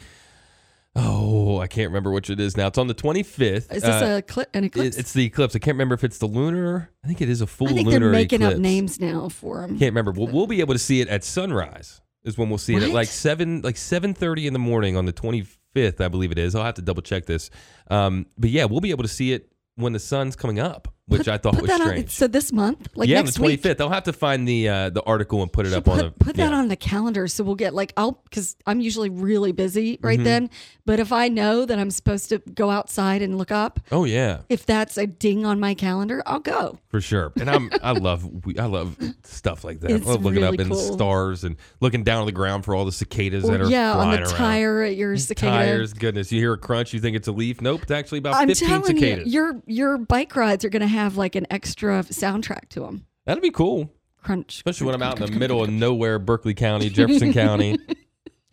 [0.95, 2.67] Oh, I can't remember which it is now.
[2.67, 3.39] It's on the 25th.
[3.39, 4.95] Is this Uh, a cli- an eclipse?
[4.95, 5.55] it- it's the eclipse.
[5.55, 6.91] I can't remember if it's the lunar.
[7.03, 8.55] I think it is a full I think lunar they're making eclipse.
[8.57, 9.69] up names now for them.
[9.79, 10.11] Can't remember.
[10.11, 11.99] We'll, we'll be able to see it at sunrise.
[12.25, 12.95] Is when we'll see it at What?
[12.95, 15.99] like seven, like seven thirty in the morning on the twenty fifth.
[16.01, 16.55] I believe it is.
[16.55, 17.49] I'll have to double check this.
[17.89, 21.27] Um, but yeah, we'll be able to see it when the sun's coming up, which
[21.27, 21.87] I thought Put was that on.
[21.87, 22.09] strange.
[22.11, 23.81] So this month, like yeah, next the twenty fifth.
[23.81, 26.11] I'll have to find the uh, the article and put it up put, on the.
[26.11, 26.57] put that yeah.
[26.57, 30.23] on the calendar so we'll get like I'll because I'm usually really busy right Mhm.
[30.23, 30.49] then.
[30.85, 34.39] But if I know that I'm supposed to go outside and look up, Oh yeah,
[34.49, 36.79] if that's a ding on my calendar, I'll go.
[36.87, 37.31] for sure.
[37.39, 39.91] And I'm I love we- I love stuff like that.
[39.91, 40.93] It's I love looking really up in the cool.
[40.93, 43.93] stars and looking down on the ground for all the cicadas Or, that are yeah,
[43.93, 44.29] on the around.
[44.29, 45.51] tire at your cicada.
[45.51, 46.31] Tires, goodness!
[46.31, 47.61] You hear a crunch, you think it's a leaf.
[47.61, 49.25] Nope, it's actually about I'm fifteen telling cicadas.
[49.27, 53.05] you, your your bike rides are going to have like an extra soundtrack to them.
[53.25, 53.91] That'd be cool.
[54.23, 54.55] Crunch.
[54.55, 57.77] Especially when I'm out in the middle of nowhere, Berkeley County, Jefferson County.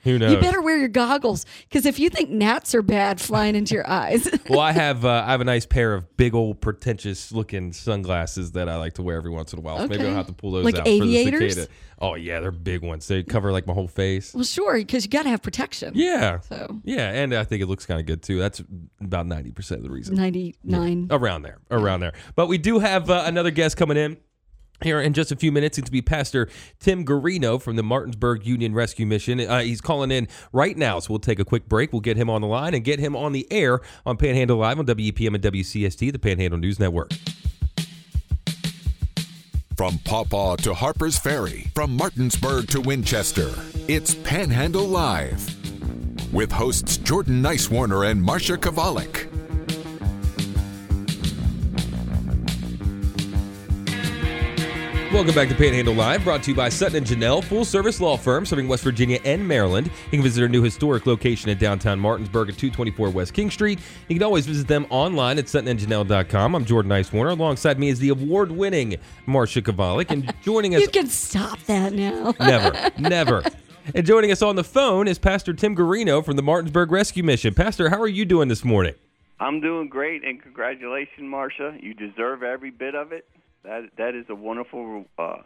[0.02, 0.32] Who knows?
[0.32, 3.88] You better wear your goggles because if you think gnats are bad flying into your
[3.88, 7.72] eyes, well, I have uh, I have a nice pair of big old pretentious looking
[7.72, 9.78] sunglasses that I like to wear every once in a while.
[9.78, 11.32] So maybe I'll have to pull those Like out aviators?
[11.32, 11.72] for the cicada.
[12.02, 13.06] Oh yeah, they're big ones.
[13.06, 14.32] They cover like my whole face.
[14.32, 15.92] well, sure, because you got to have protection.
[15.94, 16.40] Yeah.
[16.40, 18.38] So Yeah, and I think it looks kind of good too.
[18.38, 18.62] That's
[19.02, 20.16] about ninety percent of the reason.
[20.16, 21.08] ninety nine.
[21.10, 22.12] around there, around there.
[22.36, 24.16] But we do have uh, another guest coming in.
[24.82, 28.46] Here in just a few minutes, it's to be Pastor Tim Guerrino from the Martinsburg
[28.46, 29.40] Union Rescue Mission.
[29.40, 31.92] Uh, he's calling in right now, so we'll take a quick break.
[31.92, 34.78] We'll get him on the line and get him on the air on Panhandle Live
[34.78, 37.10] on WEPM and WCST, the Panhandle News Network.
[39.76, 43.50] From Paw Paw to Harper's Ferry, from Martinsburg to Winchester,
[43.88, 45.56] it's Panhandle Live.
[46.32, 49.29] With hosts Jordan Nicewarner and Marsha Chwalik.
[55.12, 58.16] Welcome back to Panhandle Live, brought to you by Sutton and Janelle, full service law
[58.16, 59.88] firm serving West Virginia and Maryland.
[60.05, 63.81] You can visit our new historic location in downtown Martinsburg at 224 West King Street.
[64.07, 66.55] You can always visit them online at suttonandjanelle.com.
[66.55, 67.33] I'm Jordan Nicewarner.
[67.33, 70.11] Alongside me is the award winning Marsha Chwalik.
[70.11, 72.33] And joining us You can stop that now.
[72.40, 73.42] Never, never.
[73.92, 77.53] And joining us on the phone is Pastor Tim Guerrino from the Martinsburg Rescue Mission.
[77.53, 78.94] Pastor, how are you doing this morning?
[79.40, 81.83] I'm doing great, and congratulations, Marsha.
[81.83, 83.27] You deserve every bit of it.
[83.64, 85.37] That that is a wonderful uh,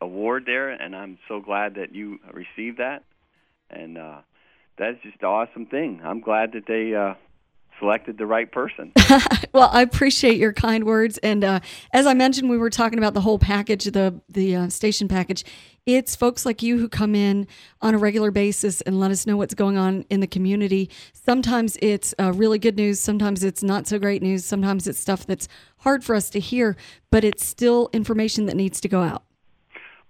[0.00, 3.04] award there, and I'm so glad that you received that.
[3.70, 4.18] And uh,
[4.76, 6.00] that's just an awesome thing.
[6.04, 7.14] I'm glad that they uh,
[7.78, 8.92] selected the right person.
[9.52, 11.60] well, I appreciate your kind words, and uh,
[11.92, 15.44] as I mentioned, we were talking about the whole package, the the uh, station package.
[15.86, 17.46] It's folks like you who come in
[17.80, 20.90] on a regular basis and let us know what's going on in the community.
[21.12, 25.26] Sometimes it's uh, really good news, sometimes it's not so great news, sometimes it's stuff
[25.26, 26.76] that's hard for us to hear,
[27.10, 29.22] but it's still information that needs to go out.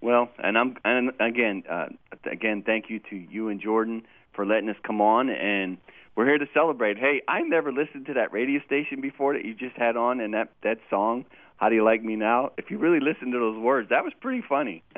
[0.00, 1.86] Well, and I'm and again, uh,
[2.24, 4.02] again, thank you to you and Jordan
[4.32, 5.76] for letting us come on, and
[6.16, 6.96] we're here to celebrate.
[6.96, 10.32] Hey, I never listened to that radio station before that you just had on, and
[10.34, 11.26] that that song.
[11.60, 12.52] How do you like me now?
[12.56, 14.82] If you really listen to those words, that was pretty funny.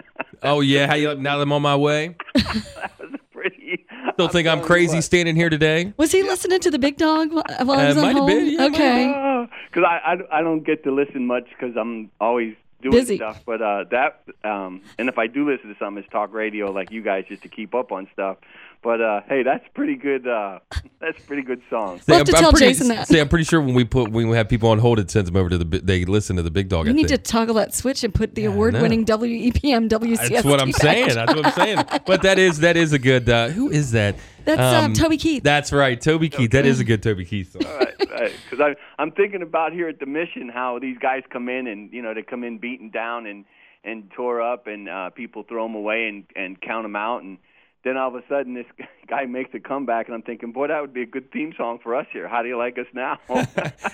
[0.44, 0.88] Oh, yeah.
[0.88, 2.16] How you like now that I'm on my way?
[2.34, 3.84] That was pretty.
[4.14, 5.92] Still think I'm crazy standing here today?
[5.98, 8.26] Was he listening to the big dog while while I Uh, was on might have
[8.26, 9.46] been, yeah, okay.
[9.70, 13.16] Because I, I I don't get to listen much because I'm always doing Busy.
[13.16, 13.42] stuff.
[13.46, 16.90] But uh, that um, and if I do listen to something, it's talk radio like
[16.90, 18.38] you guys just to keep up on stuff.
[18.82, 20.26] But uh, hey, that's pretty good.
[20.26, 20.58] Uh,
[21.00, 22.00] that's pretty good song.
[22.00, 23.06] Say, I'm, I'm pretty, Jason that.
[23.06, 25.30] Say, I'm pretty sure when we put when we have people on hold, it sends
[25.30, 25.78] them over to the.
[25.78, 26.86] They listen to the big dog.
[26.86, 30.28] You I need to toggle that switch and put the award-winning E WEPM WCST.
[30.28, 31.14] That's what I'm saying.
[31.14, 31.84] That's what I'm saying.
[32.04, 33.28] But that is that is a good.
[33.28, 34.16] Uh, who is that?
[34.44, 35.42] That's, um, Toby Keith.
[35.42, 36.50] That's right, Toby Keith.
[36.52, 37.62] That is a good Toby Keith song.
[37.98, 41.92] Because I I'm thinking about here at the mission how these guys come in and
[41.92, 43.44] you know they come in beaten down and
[43.84, 47.38] and tore up and uh, people throw them away and and count them out and
[47.84, 48.66] then all of a sudden this
[49.08, 51.78] guy makes a comeback and I'm thinking boy that would be a good theme song
[51.82, 52.28] for us here.
[52.28, 53.18] How do you like us now?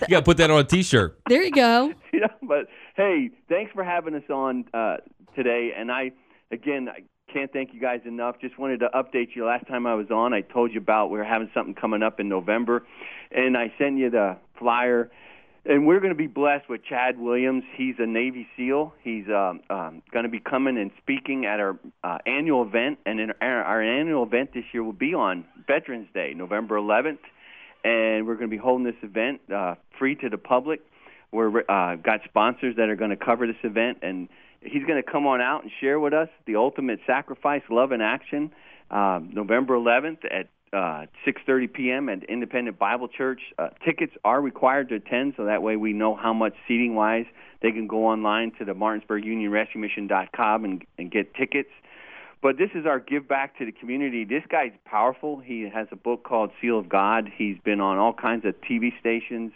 [0.08, 1.20] You got to put that on a T-shirt.
[1.28, 1.92] There you go.
[2.12, 4.98] yeah, but hey, thanks for having us on uh,
[5.34, 5.72] today.
[5.76, 6.12] And I,
[6.50, 8.36] again, I can't thank you guys enough.
[8.40, 9.44] Just wanted to update you.
[9.46, 12.20] Last time I was on, I told you about we are having something coming up
[12.20, 12.86] in November,
[13.30, 15.10] and I sent you the flyer.
[15.64, 17.62] And we're going to be blessed with Chad Williams.
[17.76, 18.94] He's a Navy SEAL.
[19.02, 22.98] He's um, um, going to be coming and speaking at our uh, annual event.
[23.04, 27.18] And in our, our annual event this year will be on Veterans Day, November 11th
[27.84, 30.80] and we're going to be holding this event uh, free to the public.
[31.30, 34.28] We're uh, got sponsors that are going to cover this event, and
[34.60, 38.00] he's going to come on out and share with us the ultimate sacrifice, love in
[38.00, 38.52] action.
[38.90, 42.08] uh, November 11th at uh, 6:30 p.m.
[42.08, 43.40] at Independent Bible Church.
[43.58, 47.26] Uh, tickets are required to attend, so that way we know how much seating wise.
[47.62, 51.70] They can go online to the Martinsburg Union Rescue Mission.com and, and get tickets.
[52.40, 54.24] But this is our give back to the community.
[54.24, 55.40] This guy's powerful.
[55.40, 57.28] He has a book called Seal of God.
[57.36, 59.52] He's been on all kinds of TV stations,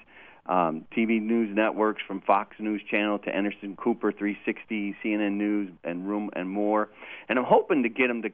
[0.46, 6.08] um, TV news networks from Fox News Channel to Anderson Cooper 360, CNN News, and
[6.08, 6.88] Room and more.
[7.28, 8.32] And I'm hoping to get him to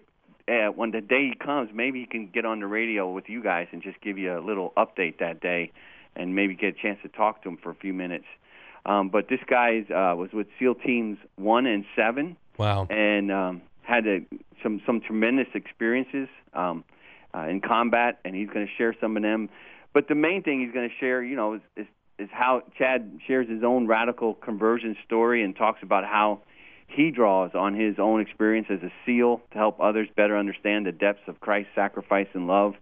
[0.49, 3.42] uh, when the day he comes, maybe he can get on the radio with you
[3.42, 5.71] guys and just give you a little update that day,
[6.16, 8.25] and maybe get a chance to talk to him for a few minutes.
[8.87, 12.37] Um, but this guy uh, was with SEAL Teams One and Seven.
[12.57, 12.87] Wow.
[12.88, 14.21] And um, had a,
[14.62, 16.85] some some tremendous experiences um,
[17.35, 19.49] uh, in combat, and he's going to share some of them.
[19.98, 21.87] But the main thing he's going to share, you know, is, is
[22.20, 26.42] is how Chad shares his own radical conversion story and talks about how
[26.87, 30.92] he draws on his own experience as a SEAL to help others better understand the
[30.92, 32.74] depths of Christ's sacrifice and love.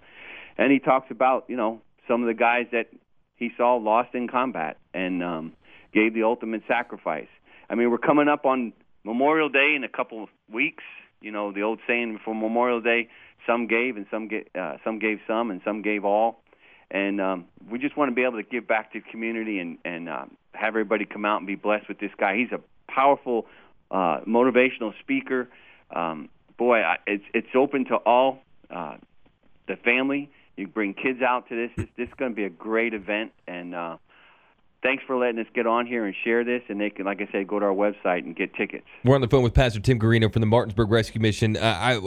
[0.58, 2.88] And he talks about, you know, some of the guys that
[3.36, 5.52] he saw lost in combat and um,
[5.94, 7.28] gave the ultimate sacrifice.
[7.70, 8.74] I mean, we're coming up on
[9.04, 10.84] Memorial Day in a couple of weeks.
[11.22, 13.08] You know, the old saying for Memorial Day,
[13.46, 16.42] some gave and some get, uh, some gave some and some gave all.
[16.90, 19.78] And um, we just want to be able to give back to the community and
[19.84, 22.36] and um, have everybody come out and be blessed with this guy.
[22.36, 23.46] He's a powerful
[23.90, 25.48] uh, motivational speaker.
[25.94, 28.38] Um, boy, I, it's it's open to all
[28.70, 28.96] uh,
[29.68, 30.30] the family.
[30.56, 31.70] You bring kids out to this.
[31.76, 33.96] This, this is going to be a great event, and uh,
[34.82, 36.62] thanks for letting us get on here and share this.
[36.68, 38.86] And they can, like I said, go to our website and get tickets.
[39.04, 41.56] We're on the phone with Pastor Tim Guerrino from the Martinsburg Rescue Mission.
[41.56, 41.60] Uh,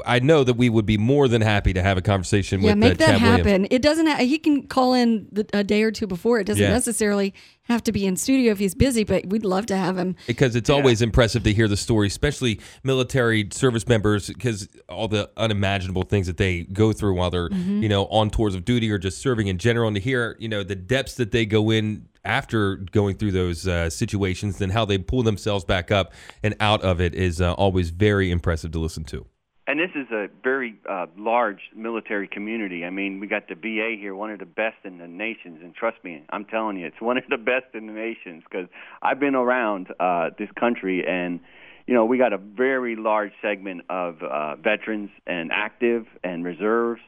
[0.06, 2.70] I I know that we would be more than happy to have a conversation Yeah,
[2.72, 3.44] with make uh, that Chad happen.
[3.46, 3.68] Williams.
[3.72, 4.08] It doesn't.
[4.08, 6.40] Ha- he can call in the, a day or two before.
[6.40, 6.70] It doesn't Yeah.
[6.72, 10.16] necessarily have to be in studio if he's busy, but we'd love to have him.
[10.26, 15.30] because it's always impressive to hear the story, especially military service members, because all the
[15.38, 17.84] unimaginable things that they go through while they're, Mhm.
[17.84, 20.50] you know, on tours of duty or just serving in general, and to hear, you
[20.50, 24.86] know, the depths that they go in after going through those uh, situations and how
[24.86, 28.80] they pull themselves back up and out of it is uh, always very impressive to
[28.80, 29.26] listen to.
[29.70, 32.84] And this is a very uh, large military community.
[32.84, 35.60] I mean, we got the VA here, one of the best in the nations.
[35.62, 38.68] And trust me, I'm telling you, it's one of the best in the nations because
[39.04, 41.40] I've been around uh, this country and,
[41.86, 47.02] you know, we got a very large segment of uh, veterans and active and reserves.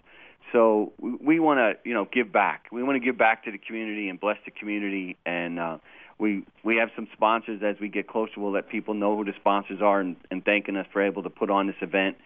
[0.52, 2.68] So we- we want to, you know, give back.
[2.72, 5.18] We want to give back to the community and bless the community.
[5.26, 5.78] And uh,
[6.18, 8.34] we we have some sponsors as we get closer.
[8.38, 11.30] We'll let people know who the sponsors are and, and thanking us for able to
[11.30, 12.18] put on this event.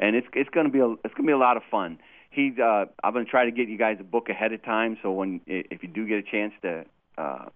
[0.00, 1.98] And it's it's going to be a it's going to be a lot of fun.
[2.30, 4.98] He uh, I'm going to try to get you guys a book ahead of time.
[5.02, 6.84] So when if you do get a chance to.
[7.16, 7.46] Uh,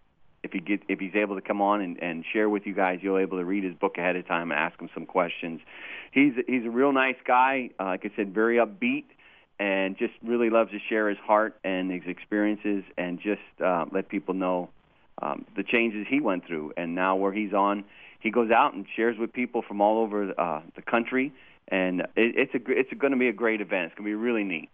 [0.44, 3.00] if he get if he's able to come on and, and share with you guys,
[3.02, 5.60] you'll able to read his book ahead of time and ask him some questions.
[6.12, 7.70] He's he's a real nice guy.
[7.78, 9.06] Uh, like I said, very upbeat
[9.58, 14.08] and just really loves to share his heart and his experiences and just uh, let
[14.08, 14.70] people know
[15.20, 16.72] um, the changes he went through.
[16.76, 17.84] And now where he's on,
[18.20, 21.32] he goes out and shares with people from all over uh, the country.
[21.68, 23.86] And it, it's a it's going to be a great event.
[23.86, 24.70] It's going to be really neat.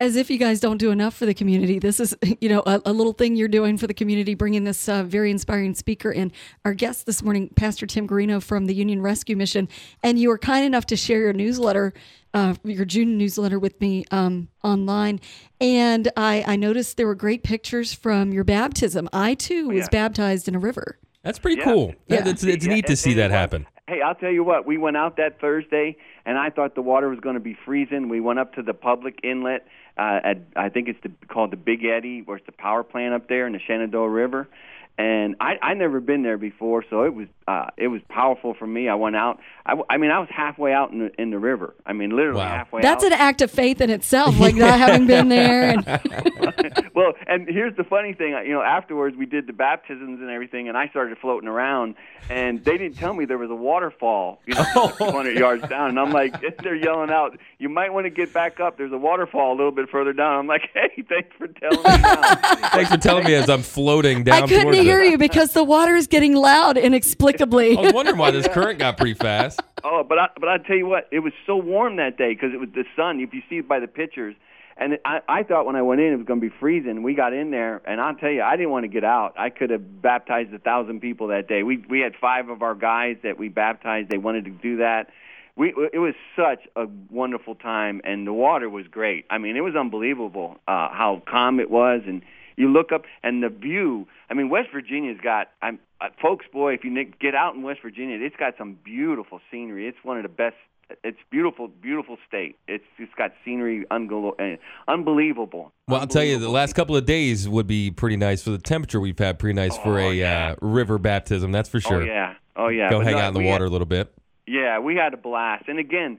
[0.00, 1.78] As if you guys don't do enough for the community.
[1.78, 4.88] This is, you know, a, a little thing you're doing for the community, bringing this
[4.88, 6.32] uh, very inspiring speaker in.
[6.64, 9.68] Our guest this morning, Pastor Tim Guerrino from the Union Rescue Mission,
[10.02, 11.94] and you were kind enough to share your newsletter,
[12.34, 15.20] uh, your June newsletter with me um, online.
[15.60, 19.08] And I, I noticed there were great pictures from your baptism.
[19.12, 19.88] I too was yeah.
[19.92, 20.98] baptized in a river.
[21.22, 21.64] That's pretty Yeah.
[21.72, 21.94] cool.
[22.08, 22.28] Yeah.
[22.28, 23.66] It's, it's Yeah, neat to see and that happen.
[23.86, 24.64] Hey, I'll tell you what.
[24.64, 28.08] We went out that Thursday, and I thought the water was going to be freezing.
[28.08, 29.66] We went up to the public inlet
[29.98, 33.12] uh, at I think it's the, called the Big Eddy, where it's the power plant
[33.12, 34.48] up there in the Shenandoah River.
[34.96, 38.66] And I I never been there before, so it was uh, it was powerful for
[38.66, 38.88] me.
[38.88, 39.40] I went out.
[39.66, 41.74] I mean, I was halfway out in the in the river.
[41.84, 42.80] I mean, literally halfway.
[42.80, 43.12] That's out.
[43.12, 45.70] an act of faith in itself, like not having been there.
[45.70, 45.84] And
[46.94, 48.32] well, and here's the funny thing.
[48.46, 51.96] You know, afterwards we did the baptisms and everything, and I started floating around,
[52.30, 55.90] and they didn't tell me there was a waterfall, you know, 200 yards down.
[55.90, 58.76] And I'm like, they're yelling out, "You might want to get back up.
[58.76, 62.68] There's a waterfall a little bit further down." I'm like, "Hey, thanks for telling me."
[62.70, 65.64] Thanks for telling me as I'm floating down I couldn't towards hear you because the
[65.64, 67.76] water is getting loud inexplicably.
[67.78, 69.60] I was wondering why this current got pretty fast.
[69.86, 72.54] Oh, but I, but I tell you what, it was so warm that day because
[72.54, 73.20] it was the sun.
[73.20, 74.34] If you see it by the pictures,
[74.78, 77.02] and I, I thought when I went in it was going to be freezing.
[77.02, 79.34] We got in there, and I'll tell you, I didn't want to get out.
[79.38, 81.62] I could have baptized a thousand people that day.
[81.64, 84.08] We we had five of our guys that we baptized.
[84.08, 85.10] They wanted to do that.
[85.54, 89.26] We it was such a wonderful time, and the water was great.
[89.28, 92.22] I mean, it was unbelievable uh, how calm it was, and
[92.56, 94.06] you look up and the view.
[94.30, 95.48] I mean, West Virginia's got.
[95.62, 99.40] I'm uh, folks, boy, if you get out in West Virginia, it's got some beautiful
[99.50, 99.86] scenery.
[99.88, 100.56] It's one of the best
[101.02, 102.56] it's beautiful, beautiful state.
[102.68, 105.72] It's it's got scenery unglo- uh, unbelievable.
[105.88, 108.58] Well, I'll tell you, the last couple of days would be pretty nice for the
[108.58, 109.38] temperature we've had.
[109.38, 110.50] Pretty nice for Oh, a yeah.
[110.60, 112.02] uh, river baptism, that's for sure.
[112.02, 112.90] Oh yeah, oh yeah.
[112.90, 114.12] Go But hang no, out in the water had- a little bit.
[114.46, 115.68] Yeah, we had a blast.
[115.68, 116.18] And again,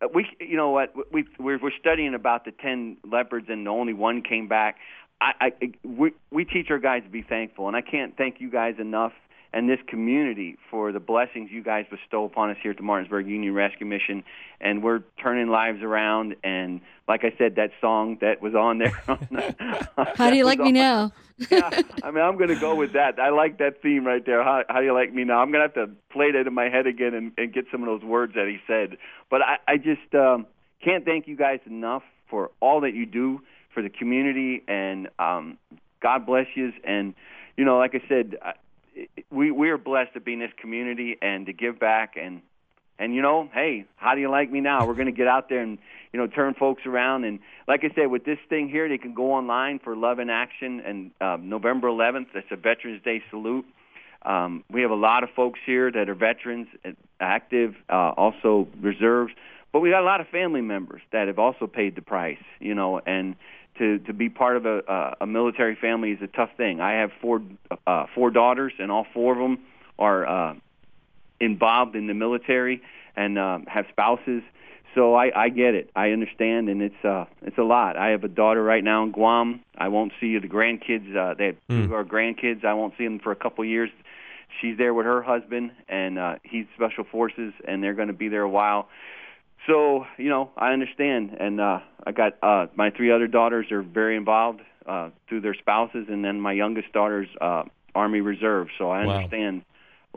[0.00, 3.92] uh, we you know what we we're, we're studying about the ten leopards and only
[3.92, 4.76] one came back.
[5.20, 5.52] I, I
[5.82, 9.12] we we teach our guys to be thankful, and I can't thank you guys enough
[9.56, 13.26] and this community for the blessings you guys bestow upon us here at the Martinsburg
[13.26, 14.22] Union Rescue Mission.
[14.60, 16.36] And we're turning lives around.
[16.44, 18.90] And like I said, that song that was on there.
[20.16, 21.12] How do you like me now?
[21.50, 21.70] yeah,
[22.02, 23.18] I mean, I'm going to go with that.
[23.18, 24.42] I like that theme right there.
[24.42, 25.40] How, how do you like me now?
[25.40, 27.82] I'm going to have to play that in my head again and, and get some
[27.82, 28.98] of those words that he said.
[29.30, 30.46] But I, I just um,
[30.84, 33.40] can't thank you guys enough for all that you do
[33.76, 35.58] for the community, and um,
[36.00, 36.72] God bless you.
[36.82, 37.14] And
[37.58, 38.54] you know, like I said, I,
[39.30, 42.40] we we are blessed to be in this community and to give back and
[42.98, 44.86] and you know, hey, how do you like me now?
[44.86, 45.76] We're going to get out there and
[46.14, 47.24] you know turn folks around.
[47.24, 50.30] And like I said, with this thing here, they can go online for Love in
[50.30, 52.28] Action and um, November 11th.
[52.32, 53.66] That's a Veterans Day salute.
[54.22, 58.66] Um, we have a lot of folks here that are veterans, uh, active, uh, also
[58.80, 59.32] reserves,
[59.72, 62.42] but we got a lot of family members that have also paid the price.
[62.58, 63.36] You know, and
[63.78, 66.80] to to be part of a uh, a military family is a tough thing.
[66.80, 67.42] I have four
[67.86, 69.58] uh, four daughters, and all four of them
[69.98, 70.54] are uh,
[71.40, 72.82] involved in the military
[73.16, 74.42] and um, have spouses.
[74.94, 75.90] So I, I get it.
[75.94, 77.98] I understand, and it's uh, it's a lot.
[77.98, 79.60] I have a daughter right now in Guam.
[79.76, 81.14] I won't see the grandkids.
[81.14, 82.64] Uh, they have two of our grandkids.
[82.64, 83.90] I won't see them for a couple of years.
[84.60, 88.28] She's there with her husband, and uh, he's special forces, and they're going to be
[88.28, 88.88] there a while.
[89.66, 93.82] So you know, I understand, and uh, I got uh, my three other daughters are
[93.82, 97.64] very involved uh, through their spouses, and then my youngest daughter's uh,
[97.94, 98.68] Army Reserve.
[98.78, 99.14] So I Wow.
[99.14, 99.62] understand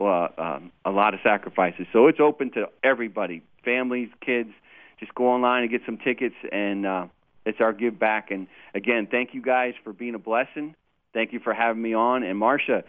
[0.00, 1.86] uh, um, a lot of sacrifices.
[1.92, 4.50] So it's open to everybody, families, kids.
[4.98, 7.06] Just go online and get some tickets, and uh,
[7.46, 8.30] it's our give back.
[8.30, 10.74] And again, thank you guys for being a blessing.
[11.12, 12.84] Thank you for having me on, and Marsha.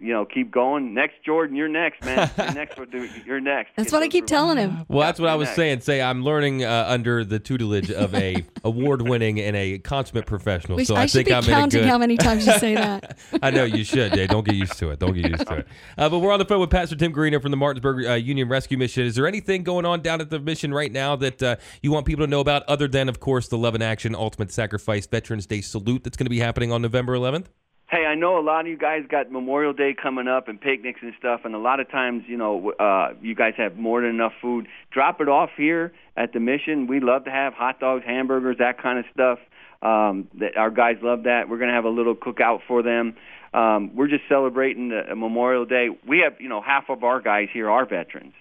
[0.00, 0.94] You know, keep going.
[0.94, 2.28] Next, Jordan, you're next, man.
[2.36, 2.76] You're next.
[3.24, 3.70] You're next.
[3.76, 4.84] That's Get what I keep for- telling him.
[4.88, 5.56] Well, that's what I was next.
[5.56, 5.80] saying.
[5.82, 10.76] Say I'm learning uh, under the tutelage of a award-winning and a consummate professional.
[10.76, 11.88] We- so I I, should think be I'm in a counting good.
[11.88, 13.16] how many times you say that.
[13.42, 14.28] I know you should, Dave.
[14.30, 14.98] Don't get used to it.
[14.98, 15.68] Don't get used to it.
[15.96, 18.48] Uh, but we're on the phone with Pastor Tim Guerrino from the Martinsburg uh, Union
[18.48, 19.04] Rescue Mission.
[19.06, 22.06] Is there anything going on down at the mission right now that uh, you want
[22.06, 25.46] people to know about, other than, of course, the Love and Action Ultimate Sacrifice Veterans
[25.46, 27.46] Day Salute that's going to be happening on November 11th?
[27.92, 31.00] Hey, I know a lot of you guys got Memorial Day coming up and picnics
[31.02, 34.08] and stuff, and a lot of times, you know, uh, you guys have more than
[34.08, 34.66] enough food.
[34.90, 36.86] Drop it off here at the mission.
[36.86, 39.40] We love to have hot dogs, hamburgers, that kind of stuff.
[39.82, 41.50] Um, that our guys love that.
[41.50, 43.14] We're gonna have a little cookout for them.
[43.52, 45.90] Um, we're just celebrating the, Memorial Day.
[46.08, 48.32] We have, you know, half of our guys here are veterans,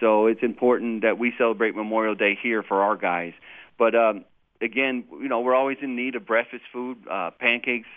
[0.00, 3.34] so it's important that we celebrate Memorial Day here for our guys.
[3.78, 4.24] But um,
[4.62, 7.88] again, you know, we're always in need of breakfast food, uh, pancakes,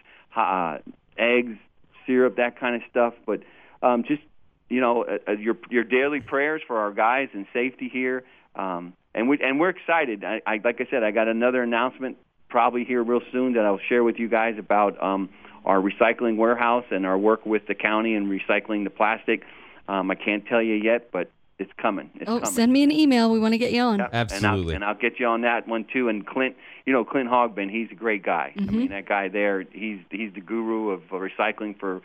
[0.42, 0.80] uh,
[1.18, 1.58] eggs,
[2.06, 3.14] syrup, that kind of stuff.
[3.26, 3.42] But
[3.82, 4.22] um, just
[4.70, 8.24] you know, uh, uh, your your daily prayers for our guys and safety here.
[8.56, 10.24] Um, and we and we're excited.
[10.24, 12.18] I, I like I said, I got another announcement
[12.50, 15.30] probably here real soon that I'll share with you guys about um,
[15.66, 19.44] our recycling warehouse and our work with the county and recycling the plastic.
[19.88, 22.10] Um, I can't tell you yet, but it's coming.
[22.16, 22.46] It's Oh, coming.
[22.54, 23.32] send me an email.
[23.32, 24.00] We want to get you on.
[24.02, 26.08] And I'll, and I'll get you on that one too.
[26.10, 28.54] And Clint, you know Clint Hogben, he's a great guy.
[28.58, 32.02] I mean, that guy there, he's he's the guru of uh, recycling for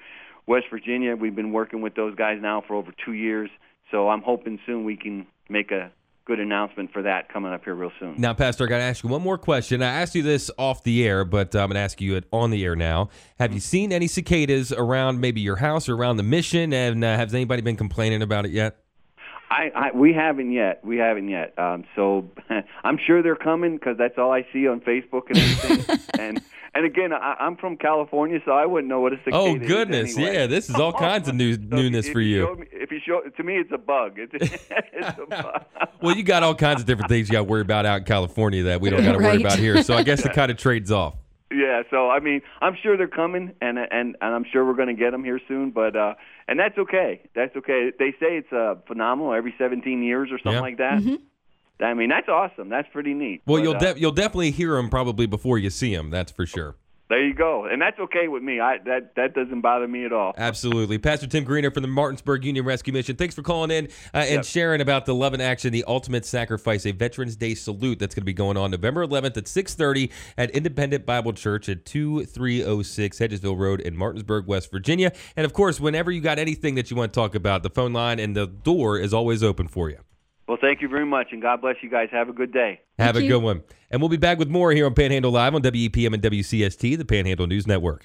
[0.46, 1.16] West Virginia.
[1.16, 3.50] We've been working with those guys now for over two years.
[3.90, 5.92] So I'm hoping soon we can make a
[6.24, 8.14] good announcement for that coming up here real soon.
[8.16, 9.82] Now, Pastor, I got to ask you one more question.
[9.82, 12.50] I asked you this off the air, but I'm going to ask you it on
[12.50, 13.08] the air now.
[13.40, 16.72] Have you seen any cicadas around maybe your house or around the mission?
[16.72, 18.81] And uh, has anybody been complaining about it yet?
[19.52, 20.84] I, I we haven't yet.
[20.84, 21.58] We haven't yet.
[21.58, 22.30] Um, so
[22.84, 25.98] I'm sure they're coming because that's all I see on Facebook and everything.
[26.18, 26.42] and
[26.74, 29.68] and again, I, I'm from California, so I wouldn't know what a cicada Oh, is
[29.68, 30.16] goodness.
[30.16, 30.34] anyway.
[30.34, 32.46] Yeah, this is all kinds of new, newness if for you.
[32.46, 34.16] show me- if you show to me, it's a bug.
[34.16, 35.64] It's, it's a bug.
[36.00, 38.04] Well, you got all kinds of different things you got to worry about out in
[38.04, 39.82] California that we don't got to worry about here.
[39.82, 41.14] So I guess it kind of trades off.
[41.54, 44.88] Yeah, so I mean, I'm sure they're coming, and and and I'm sure we're going
[44.88, 45.70] to get them here soon.
[45.70, 46.14] But uh,
[46.48, 47.20] and that's okay.
[47.34, 47.92] That's okay.
[47.98, 50.60] They say it's uh, phenomenal every 17 years or something Yeah.
[50.60, 51.00] like that.
[51.00, 51.84] Mm-hmm.
[51.84, 52.68] I mean, that's awesome.
[52.68, 53.42] That's pretty neat.
[53.46, 56.10] Well, But, you'll uh, you'll definitely hear them probably before you see them.
[56.10, 56.76] That's for sure.
[57.12, 58.58] There you go, and that's okay with me.
[58.58, 60.32] I that that doesn't bother me at all.
[60.34, 60.96] Absolutely.
[60.96, 63.16] Pastor Tim Guerrino from the Martinsburg Union Rescue Mission.
[63.16, 64.44] Thanks for calling in uh, and Yep.
[64.46, 68.22] sharing about the Love in Action, the Ultimate Sacrifice, a Veterans Day salute that's going
[68.22, 73.58] to be going on November 11th at 6:30 at Independent Bible Church at 2306 Hedgesville
[73.58, 75.12] Road in Martinsburg, West Virginia.
[75.36, 77.92] And of course, whenever you got anything that you want to talk about, the phone
[77.92, 79.98] line and the door is always open for you.
[80.52, 82.10] Well, thank you very much, and God bless you guys.
[82.12, 82.82] Have a good day.
[82.98, 83.28] Have Thank a you.
[83.30, 83.62] good one.
[83.90, 87.06] And we'll be back with more here on Panhandle Live on WEPM and WCST, the
[87.06, 88.04] Panhandle News Network.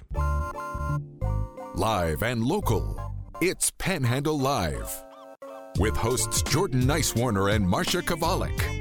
[1.75, 2.97] Live and local.
[3.41, 5.03] It's Panhandle Live.
[5.77, 8.76] With hosts Jordan Nicewarner and Marsha Chwalik.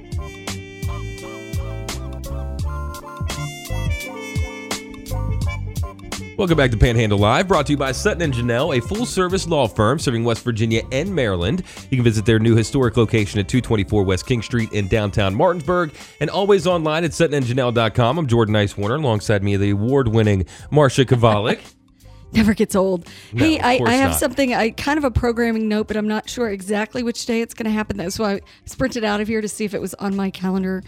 [6.36, 9.66] Welcome back to Panhandle Live, brought to you by Sutton and Janelle, a full-service law
[9.66, 11.62] firm serving West Virginia and Maryland.
[11.90, 15.94] You can visit their new historic location at 224 West King Street in downtown Martinsburg,
[16.20, 18.18] and always online at suttonandjanelle.com.
[18.18, 21.60] I'm Jordan Nicewarner, alongside me the award-winning Marsha Chwalik.
[22.32, 23.08] Never gets old.
[23.32, 24.20] No, hey, I, I have not.
[24.20, 27.54] something, I kind of a programming note, but I'm not sure exactly which day it's
[27.54, 27.96] going to happen.
[27.96, 30.82] That's why I sprinted out of here to see if it was on my calendar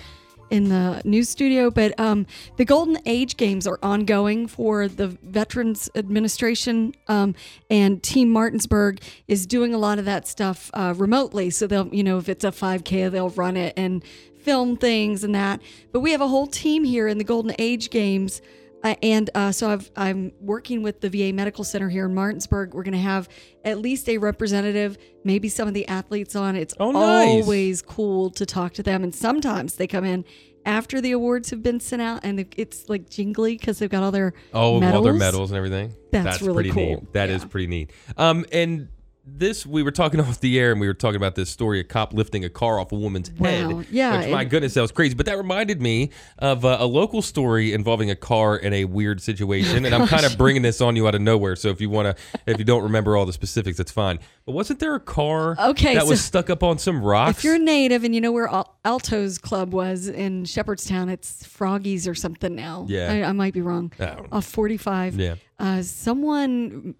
[0.50, 1.70] in the news studio.
[1.70, 2.26] But um,
[2.56, 7.34] the Golden Age Games are ongoing for the Veterans Administration, um,
[7.70, 11.50] and Team Martinsburg is doing a lot of that stuff uh, remotely.
[11.50, 14.02] So they'll, you know, if it's a 5K, they'll run it and
[14.38, 15.60] film things and that.
[15.92, 18.40] But we have a whole team here in the Golden Age Games.
[18.84, 22.74] Uh, and uh, so I've, I'm working with the VA Medical Center here in Martinsburg.
[22.74, 23.28] We're going to have
[23.64, 26.54] at least a representative, maybe some of the athletes on.
[26.54, 27.28] It's Oh, nice.
[27.28, 29.02] always cool to talk to them.
[29.02, 30.24] And sometimes they come in
[30.64, 34.10] after the awards have been sent out, and it's like jingly because they've got all
[34.12, 34.96] their Oh, medals.
[34.98, 35.94] all their medals and everything.
[36.12, 37.00] That's really pretty cool.
[37.00, 37.12] neat.
[37.14, 37.90] That is pretty neat.
[38.16, 38.88] Um, and
[39.36, 41.84] this we were talking off the air, and we were talking about this story: a
[41.84, 43.48] cop lifting a car off a woman's Wow.
[43.48, 43.86] head.
[43.90, 45.14] Yeah, Which, my goodness, that was crazy.
[45.14, 49.20] But that reminded me of uh, a local story involving a car in a weird
[49.20, 51.56] situation, and I'm kind of bringing this on you out of nowhere.
[51.56, 54.18] So if you want to, if you don't remember all the specifics, that's fine.
[54.46, 57.38] But wasn't there a car Okay, that was stuck up on some rocks?
[57.38, 62.08] If you're native and you know where Al- Alto's Club was in Shepherdstown, it's Froggies
[62.08, 62.86] or something now.
[62.88, 63.12] Yeah.
[63.12, 63.92] I, I might be wrong.
[64.32, 65.16] Off 45.
[65.16, 65.34] Yeah.
[65.58, 66.94] Uh, someone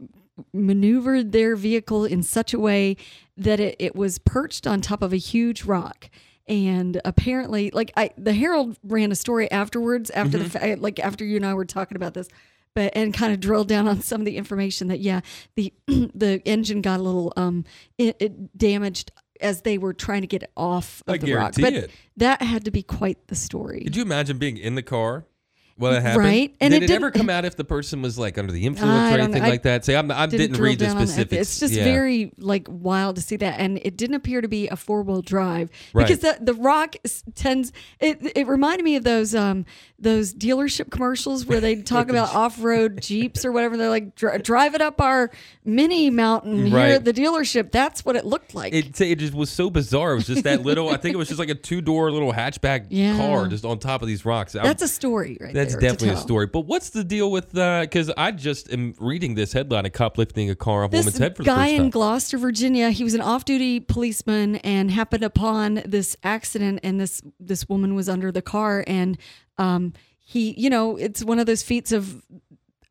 [0.53, 2.97] maneuvered their vehicle in such a way
[3.37, 6.11] that it, it was perched on top of a huge rock.
[6.47, 10.45] And apparently, like I, the Herald ran a story afterwards, after Mm-hmm.
[10.45, 12.29] the fact, like after you and I were talking about this,
[12.75, 15.21] but and kind of drilled down on some of the information that yeah,
[15.57, 17.65] the the engine got a little um
[17.99, 19.11] it, it damaged
[19.41, 21.55] as they were trying to get it off of I the rock.
[21.61, 21.91] But it.
[22.17, 23.83] that had to be quite the story.
[23.85, 25.27] Could you imagine being in the car
[25.93, 26.25] it happened?
[26.25, 28.67] Right, and Did it it, ever come out if the person was like under the
[28.67, 29.47] influence I or anything know.
[29.47, 29.85] I like that?
[29.85, 31.09] Say, I'm, I didn't, drill read the down on that.
[31.09, 31.41] specifics.
[31.41, 31.85] It's just Yeah.
[31.85, 35.23] very like wild to see that, and it didn't appear to be a four wheel
[35.23, 36.07] drive Right.
[36.07, 36.97] because the the rock
[37.35, 37.73] tends.
[38.01, 39.65] It it reminded me of those um
[40.01, 43.77] those dealership commercials where they talk about off road jeeps or whatever.
[43.77, 45.31] They're like "Dri- drive it up our
[45.65, 46.91] mini mountain here Right.
[46.93, 47.71] at the dealership.
[47.73, 48.73] That's what it looked like.
[48.75, 50.13] It, it just was so bizarre.
[50.13, 50.89] It was just that little.
[50.91, 53.17] I think it was just like a two door little hatchback Yeah.
[53.17, 54.55] car just on top of these rocks.
[54.57, 56.47] I- That's a story right That's definitely a story.
[56.47, 57.53] But what's the deal with?
[57.53, 61.05] Because I just am reading this headline: a cop lifting a car off a this
[61.05, 61.91] woman's head for the guy in time.
[61.91, 67.69] Gloucester, Virginia, he was an off-duty policeman and happened upon this accident, and this this
[67.69, 69.19] woman was under the car, and
[69.59, 72.23] um, he, you know, it's one of those feats of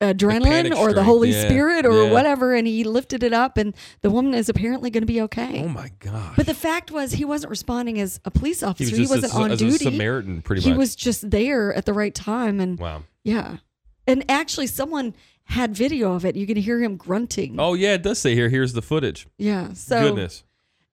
[0.01, 2.11] adrenaline or the Holy yeah, Spirit or yeah.
[2.11, 5.63] whatever, and he lifted it up, and the woman is apparently going to be okay.
[5.63, 6.33] oh my god!
[6.35, 8.95] But the fact was, he wasn't responding as a police officer.
[8.95, 9.85] He, just a wasn't s- on as a duty.
[9.85, 13.03] Samaritan, pretty he was just there at the right time, and wow.
[13.23, 13.57] yeah.
[14.05, 16.35] And actually, someone had video of it.
[16.35, 17.55] You can hear him grunting.
[17.59, 18.49] Oh yeah, it does say here.
[18.49, 19.27] Here's the footage.
[19.37, 19.73] Yeah.
[19.73, 20.43] So Goodness.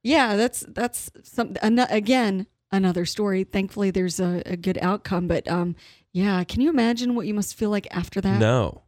[0.03, 3.45] yeah, that's that's some an, again another story.
[3.45, 5.29] Thankfully, there's a, a good outcome.
[5.29, 5.77] But um,
[6.13, 8.39] yeah, can you imagine what you must feel like after that?
[8.39, 8.84] No.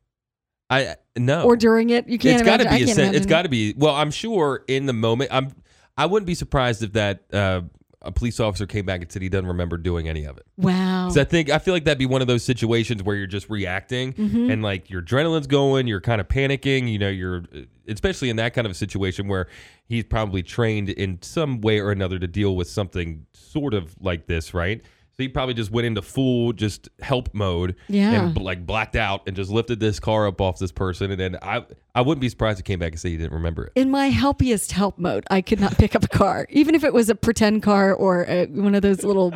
[0.71, 1.45] I no.
[1.45, 2.83] Or during it, you can't It's got to be.
[2.83, 3.75] A sen- it's got to be.
[3.77, 5.31] Well, I'm sure in the moment.
[5.33, 5.53] I'm.
[5.97, 7.62] I wouldn't be surprised if that uh,
[8.03, 10.47] a police officer came back and said he doesn't remember doing any of it.
[10.59, 11.07] Wow.
[11.07, 13.49] 'Cause I think I feel like that'd be one of those situations where you're just
[13.49, 14.53] reacting Mhm.
[14.53, 16.91] and like your adrenaline's going, you're kind of panicking.
[16.93, 17.45] You know, you're
[17.89, 19.47] especially in that kind of a situation where
[19.89, 24.27] he's probably trained in some way or another to deal with something sort of like
[24.27, 24.83] this, right?
[25.19, 28.12] So he probably just went into full just help mode Yeah.
[28.27, 31.11] and like blacked out and just lifted this car up off this person.
[31.11, 31.64] And then I
[31.95, 33.73] I wouldn't be surprised if he came back and said he didn't remember it.
[33.77, 36.93] In my helpiest help mode, I could not pick up a car, even if it
[36.93, 39.33] was a pretend car or uh one of those little,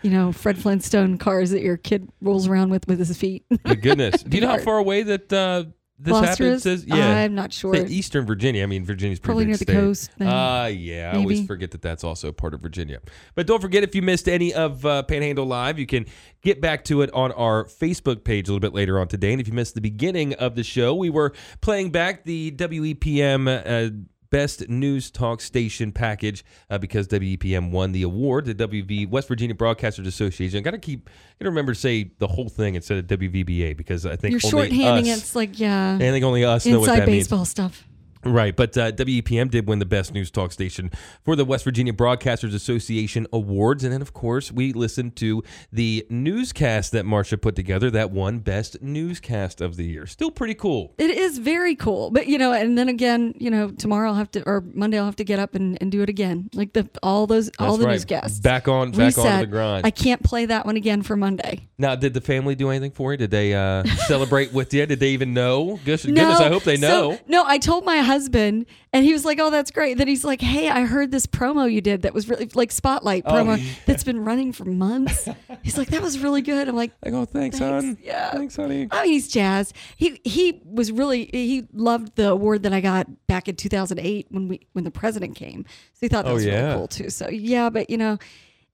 [0.00, 3.44] you know, Fred Flintstone cars that your kid rolls around with with his feet.
[3.66, 4.22] My goodness.
[4.26, 4.64] Do you know how Hard.
[4.64, 5.64] far away that uh,
[6.02, 6.62] this happened?
[6.62, 7.74] Says, yeah, I'm not sure.
[7.74, 8.62] Say Eastern Virginia.
[8.62, 9.74] I mean, Virginia's pretty Probably near the state.
[9.74, 10.28] coast then.
[10.28, 11.12] Uh, yeah.
[11.14, 13.00] I always forget that that's also part of Virginia.
[13.34, 16.06] But don't forget, if you missed any of uh, Panhandle Live, you can
[16.42, 19.32] get back to it on our Facebook page a little bit later on today.
[19.32, 23.48] And if you missed the beginning of the show, we were playing back the WEPM.
[23.48, 28.46] Uh, Best News Talk Station package uh, because WEPM won the award.
[28.46, 30.58] The WV West Virginia Broadcasters Association.
[30.58, 31.12] I got to keep, got
[31.44, 34.70] to remember to say the whole thing instead of WVBA because I think You're only
[34.70, 35.10] shorthanding it.
[35.10, 37.26] us- It's like yeah, I think only us know what inside that means.
[37.28, 37.86] baseball stuff.
[38.24, 40.90] Right, but uh, WEPM did win the Best News Talk Station
[41.24, 43.82] for the West Virginia Broadcasters Association Awards.
[43.82, 45.42] And then, of course, we listened to
[45.72, 50.06] the newscast that Marsha put together that won Best Newscast of the Year.
[50.06, 50.94] Still pretty cool.
[50.98, 52.10] It is very cool.
[52.12, 55.04] But, you know, and then again, you know, tomorrow I'll have to, or Monday I'll
[55.06, 56.48] have to get up and, and do it again.
[56.54, 57.92] Like the all those, all That's the right.
[57.94, 58.38] newscasts.
[58.40, 59.84] Back on, back onto the grind.
[59.84, 61.68] I can't play that one again for Monday.
[61.78, 63.16] now, did the family do anything for you?
[63.18, 64.86] Did they uh, celebrate with you?
[64.86, 65.80] Did they even know?
[65.84, 67.18] Goodness, goodness I hope they So- know.
[67.26, 70.40] no, I told my husband, and he was like, "Oh, that's great." Then he's like,
[70.40, 73.72] "Hey, I heard this promo you did that was really like spotlight Oh, promo yeah.
[73.86, 75.28] that's been running for months."
[75.62, 77.98] he's like, "That was really good." I'm like, "I go, oh, thanks, hon.
[78.02, 79.74] Yeah, thanks, honey." I mean, he's jazzed.
[79.96, 84.48] He he was really he loved the award that I got back in 2008 when
[84.48, 85.64] we when the president came.
[85.94, 86.62] So he thought that Oh, was yeah.
[86.66, 87.10] really cool too.
[87.10, 88.18] So yeah, but you know,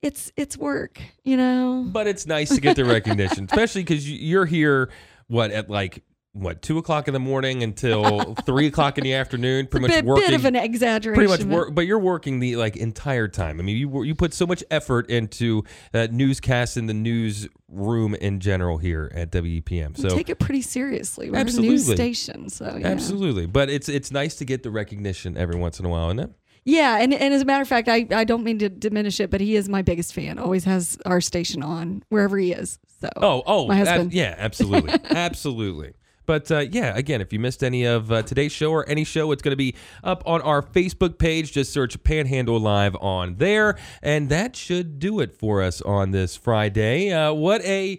[0.03, 1.01] it's it's work.
[1.25, 1.85] You know.
[1.87, 4.91] But it's nice to get the recognition, especially because you're here,
[5.29, 6.03] what, at like,
[6.39, 10.05] what, two o'clock in the morning until three o'clock in the afternoon, pretty much bit,
[10.05, 10.27] working.
[10.27, 11.15] bit of an exaggeration.
[11.27, 13.59] Pretty much work, but you're working the like entire time.
[13.61, 18.41] I mean, you you put so much effort into uh, newscasts in the newsroom in
[18.41, 19.97] general here at WEPM.
[19.97, 21.31] we So take it pretty seriously.
[21.31, 22.89] We're absolutely, a news station, so yeah.
[22.89, 23.47] absolutely.
[23.47, 26.31] But it's it's nice to get the recognition every once in a while, isn't it?
[26.65, 29.31] Yeah, and, and as a matter of fact, I, I don't mean to diminish it,
[29.31, 30.39] but he is my biggest fan.
[30.39, 32.79] Always has our station on wherever he is.
[33.01, 34.13] So Oh, oh, my ab- husband.
[34.13, 35.93] yeah, absolutely, absolutely.
[36.29, 39.33] But uh, yeah, again, if you missed any of uh, today's show or any show,
[39.33, 39.75] it's going to be
[40.05, 41.53] up on our Facebook page.
[41.53, 46.37] Just search Panhandle Live on there, and that should do it for us on this
[46.37, 47.11] Friday.
[47.11, 47.99] Uh, what a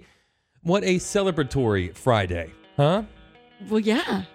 [0.62, 3.02] what a celebratory Friday, huh?
[3.68, 4.26] Well, yeah.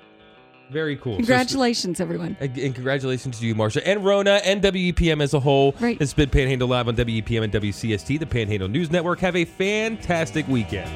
[0.72, 1.12] Very cool.
[1.12, 2.36] So- Congratulations, everyone.
[2.40, 5.76] and and congratulations to you, Marsha, and Rona, and WEPM as a whole.
[5.78, 5.96] Right.
[6.00, 9.20] It's been Panhandle Live on WEPM and WCST, the Panhandle News Network.
[9.20, 10.90] Have a fantastic weekend.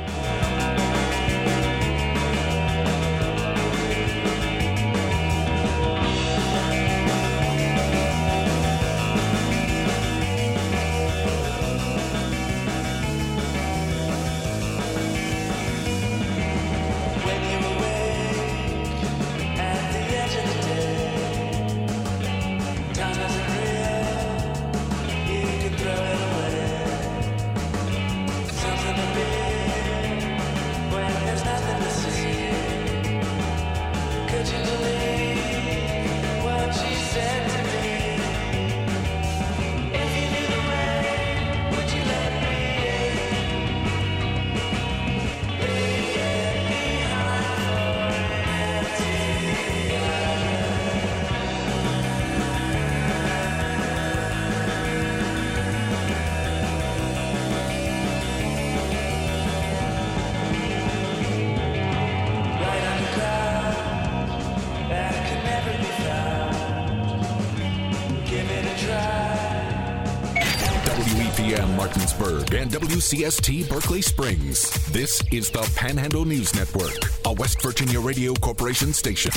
[72.99, 74.73] WCST Berkeley Springs.
[74.91, 79.31] This is the Panhandle News Network, a West Virginia Radio Corporation station.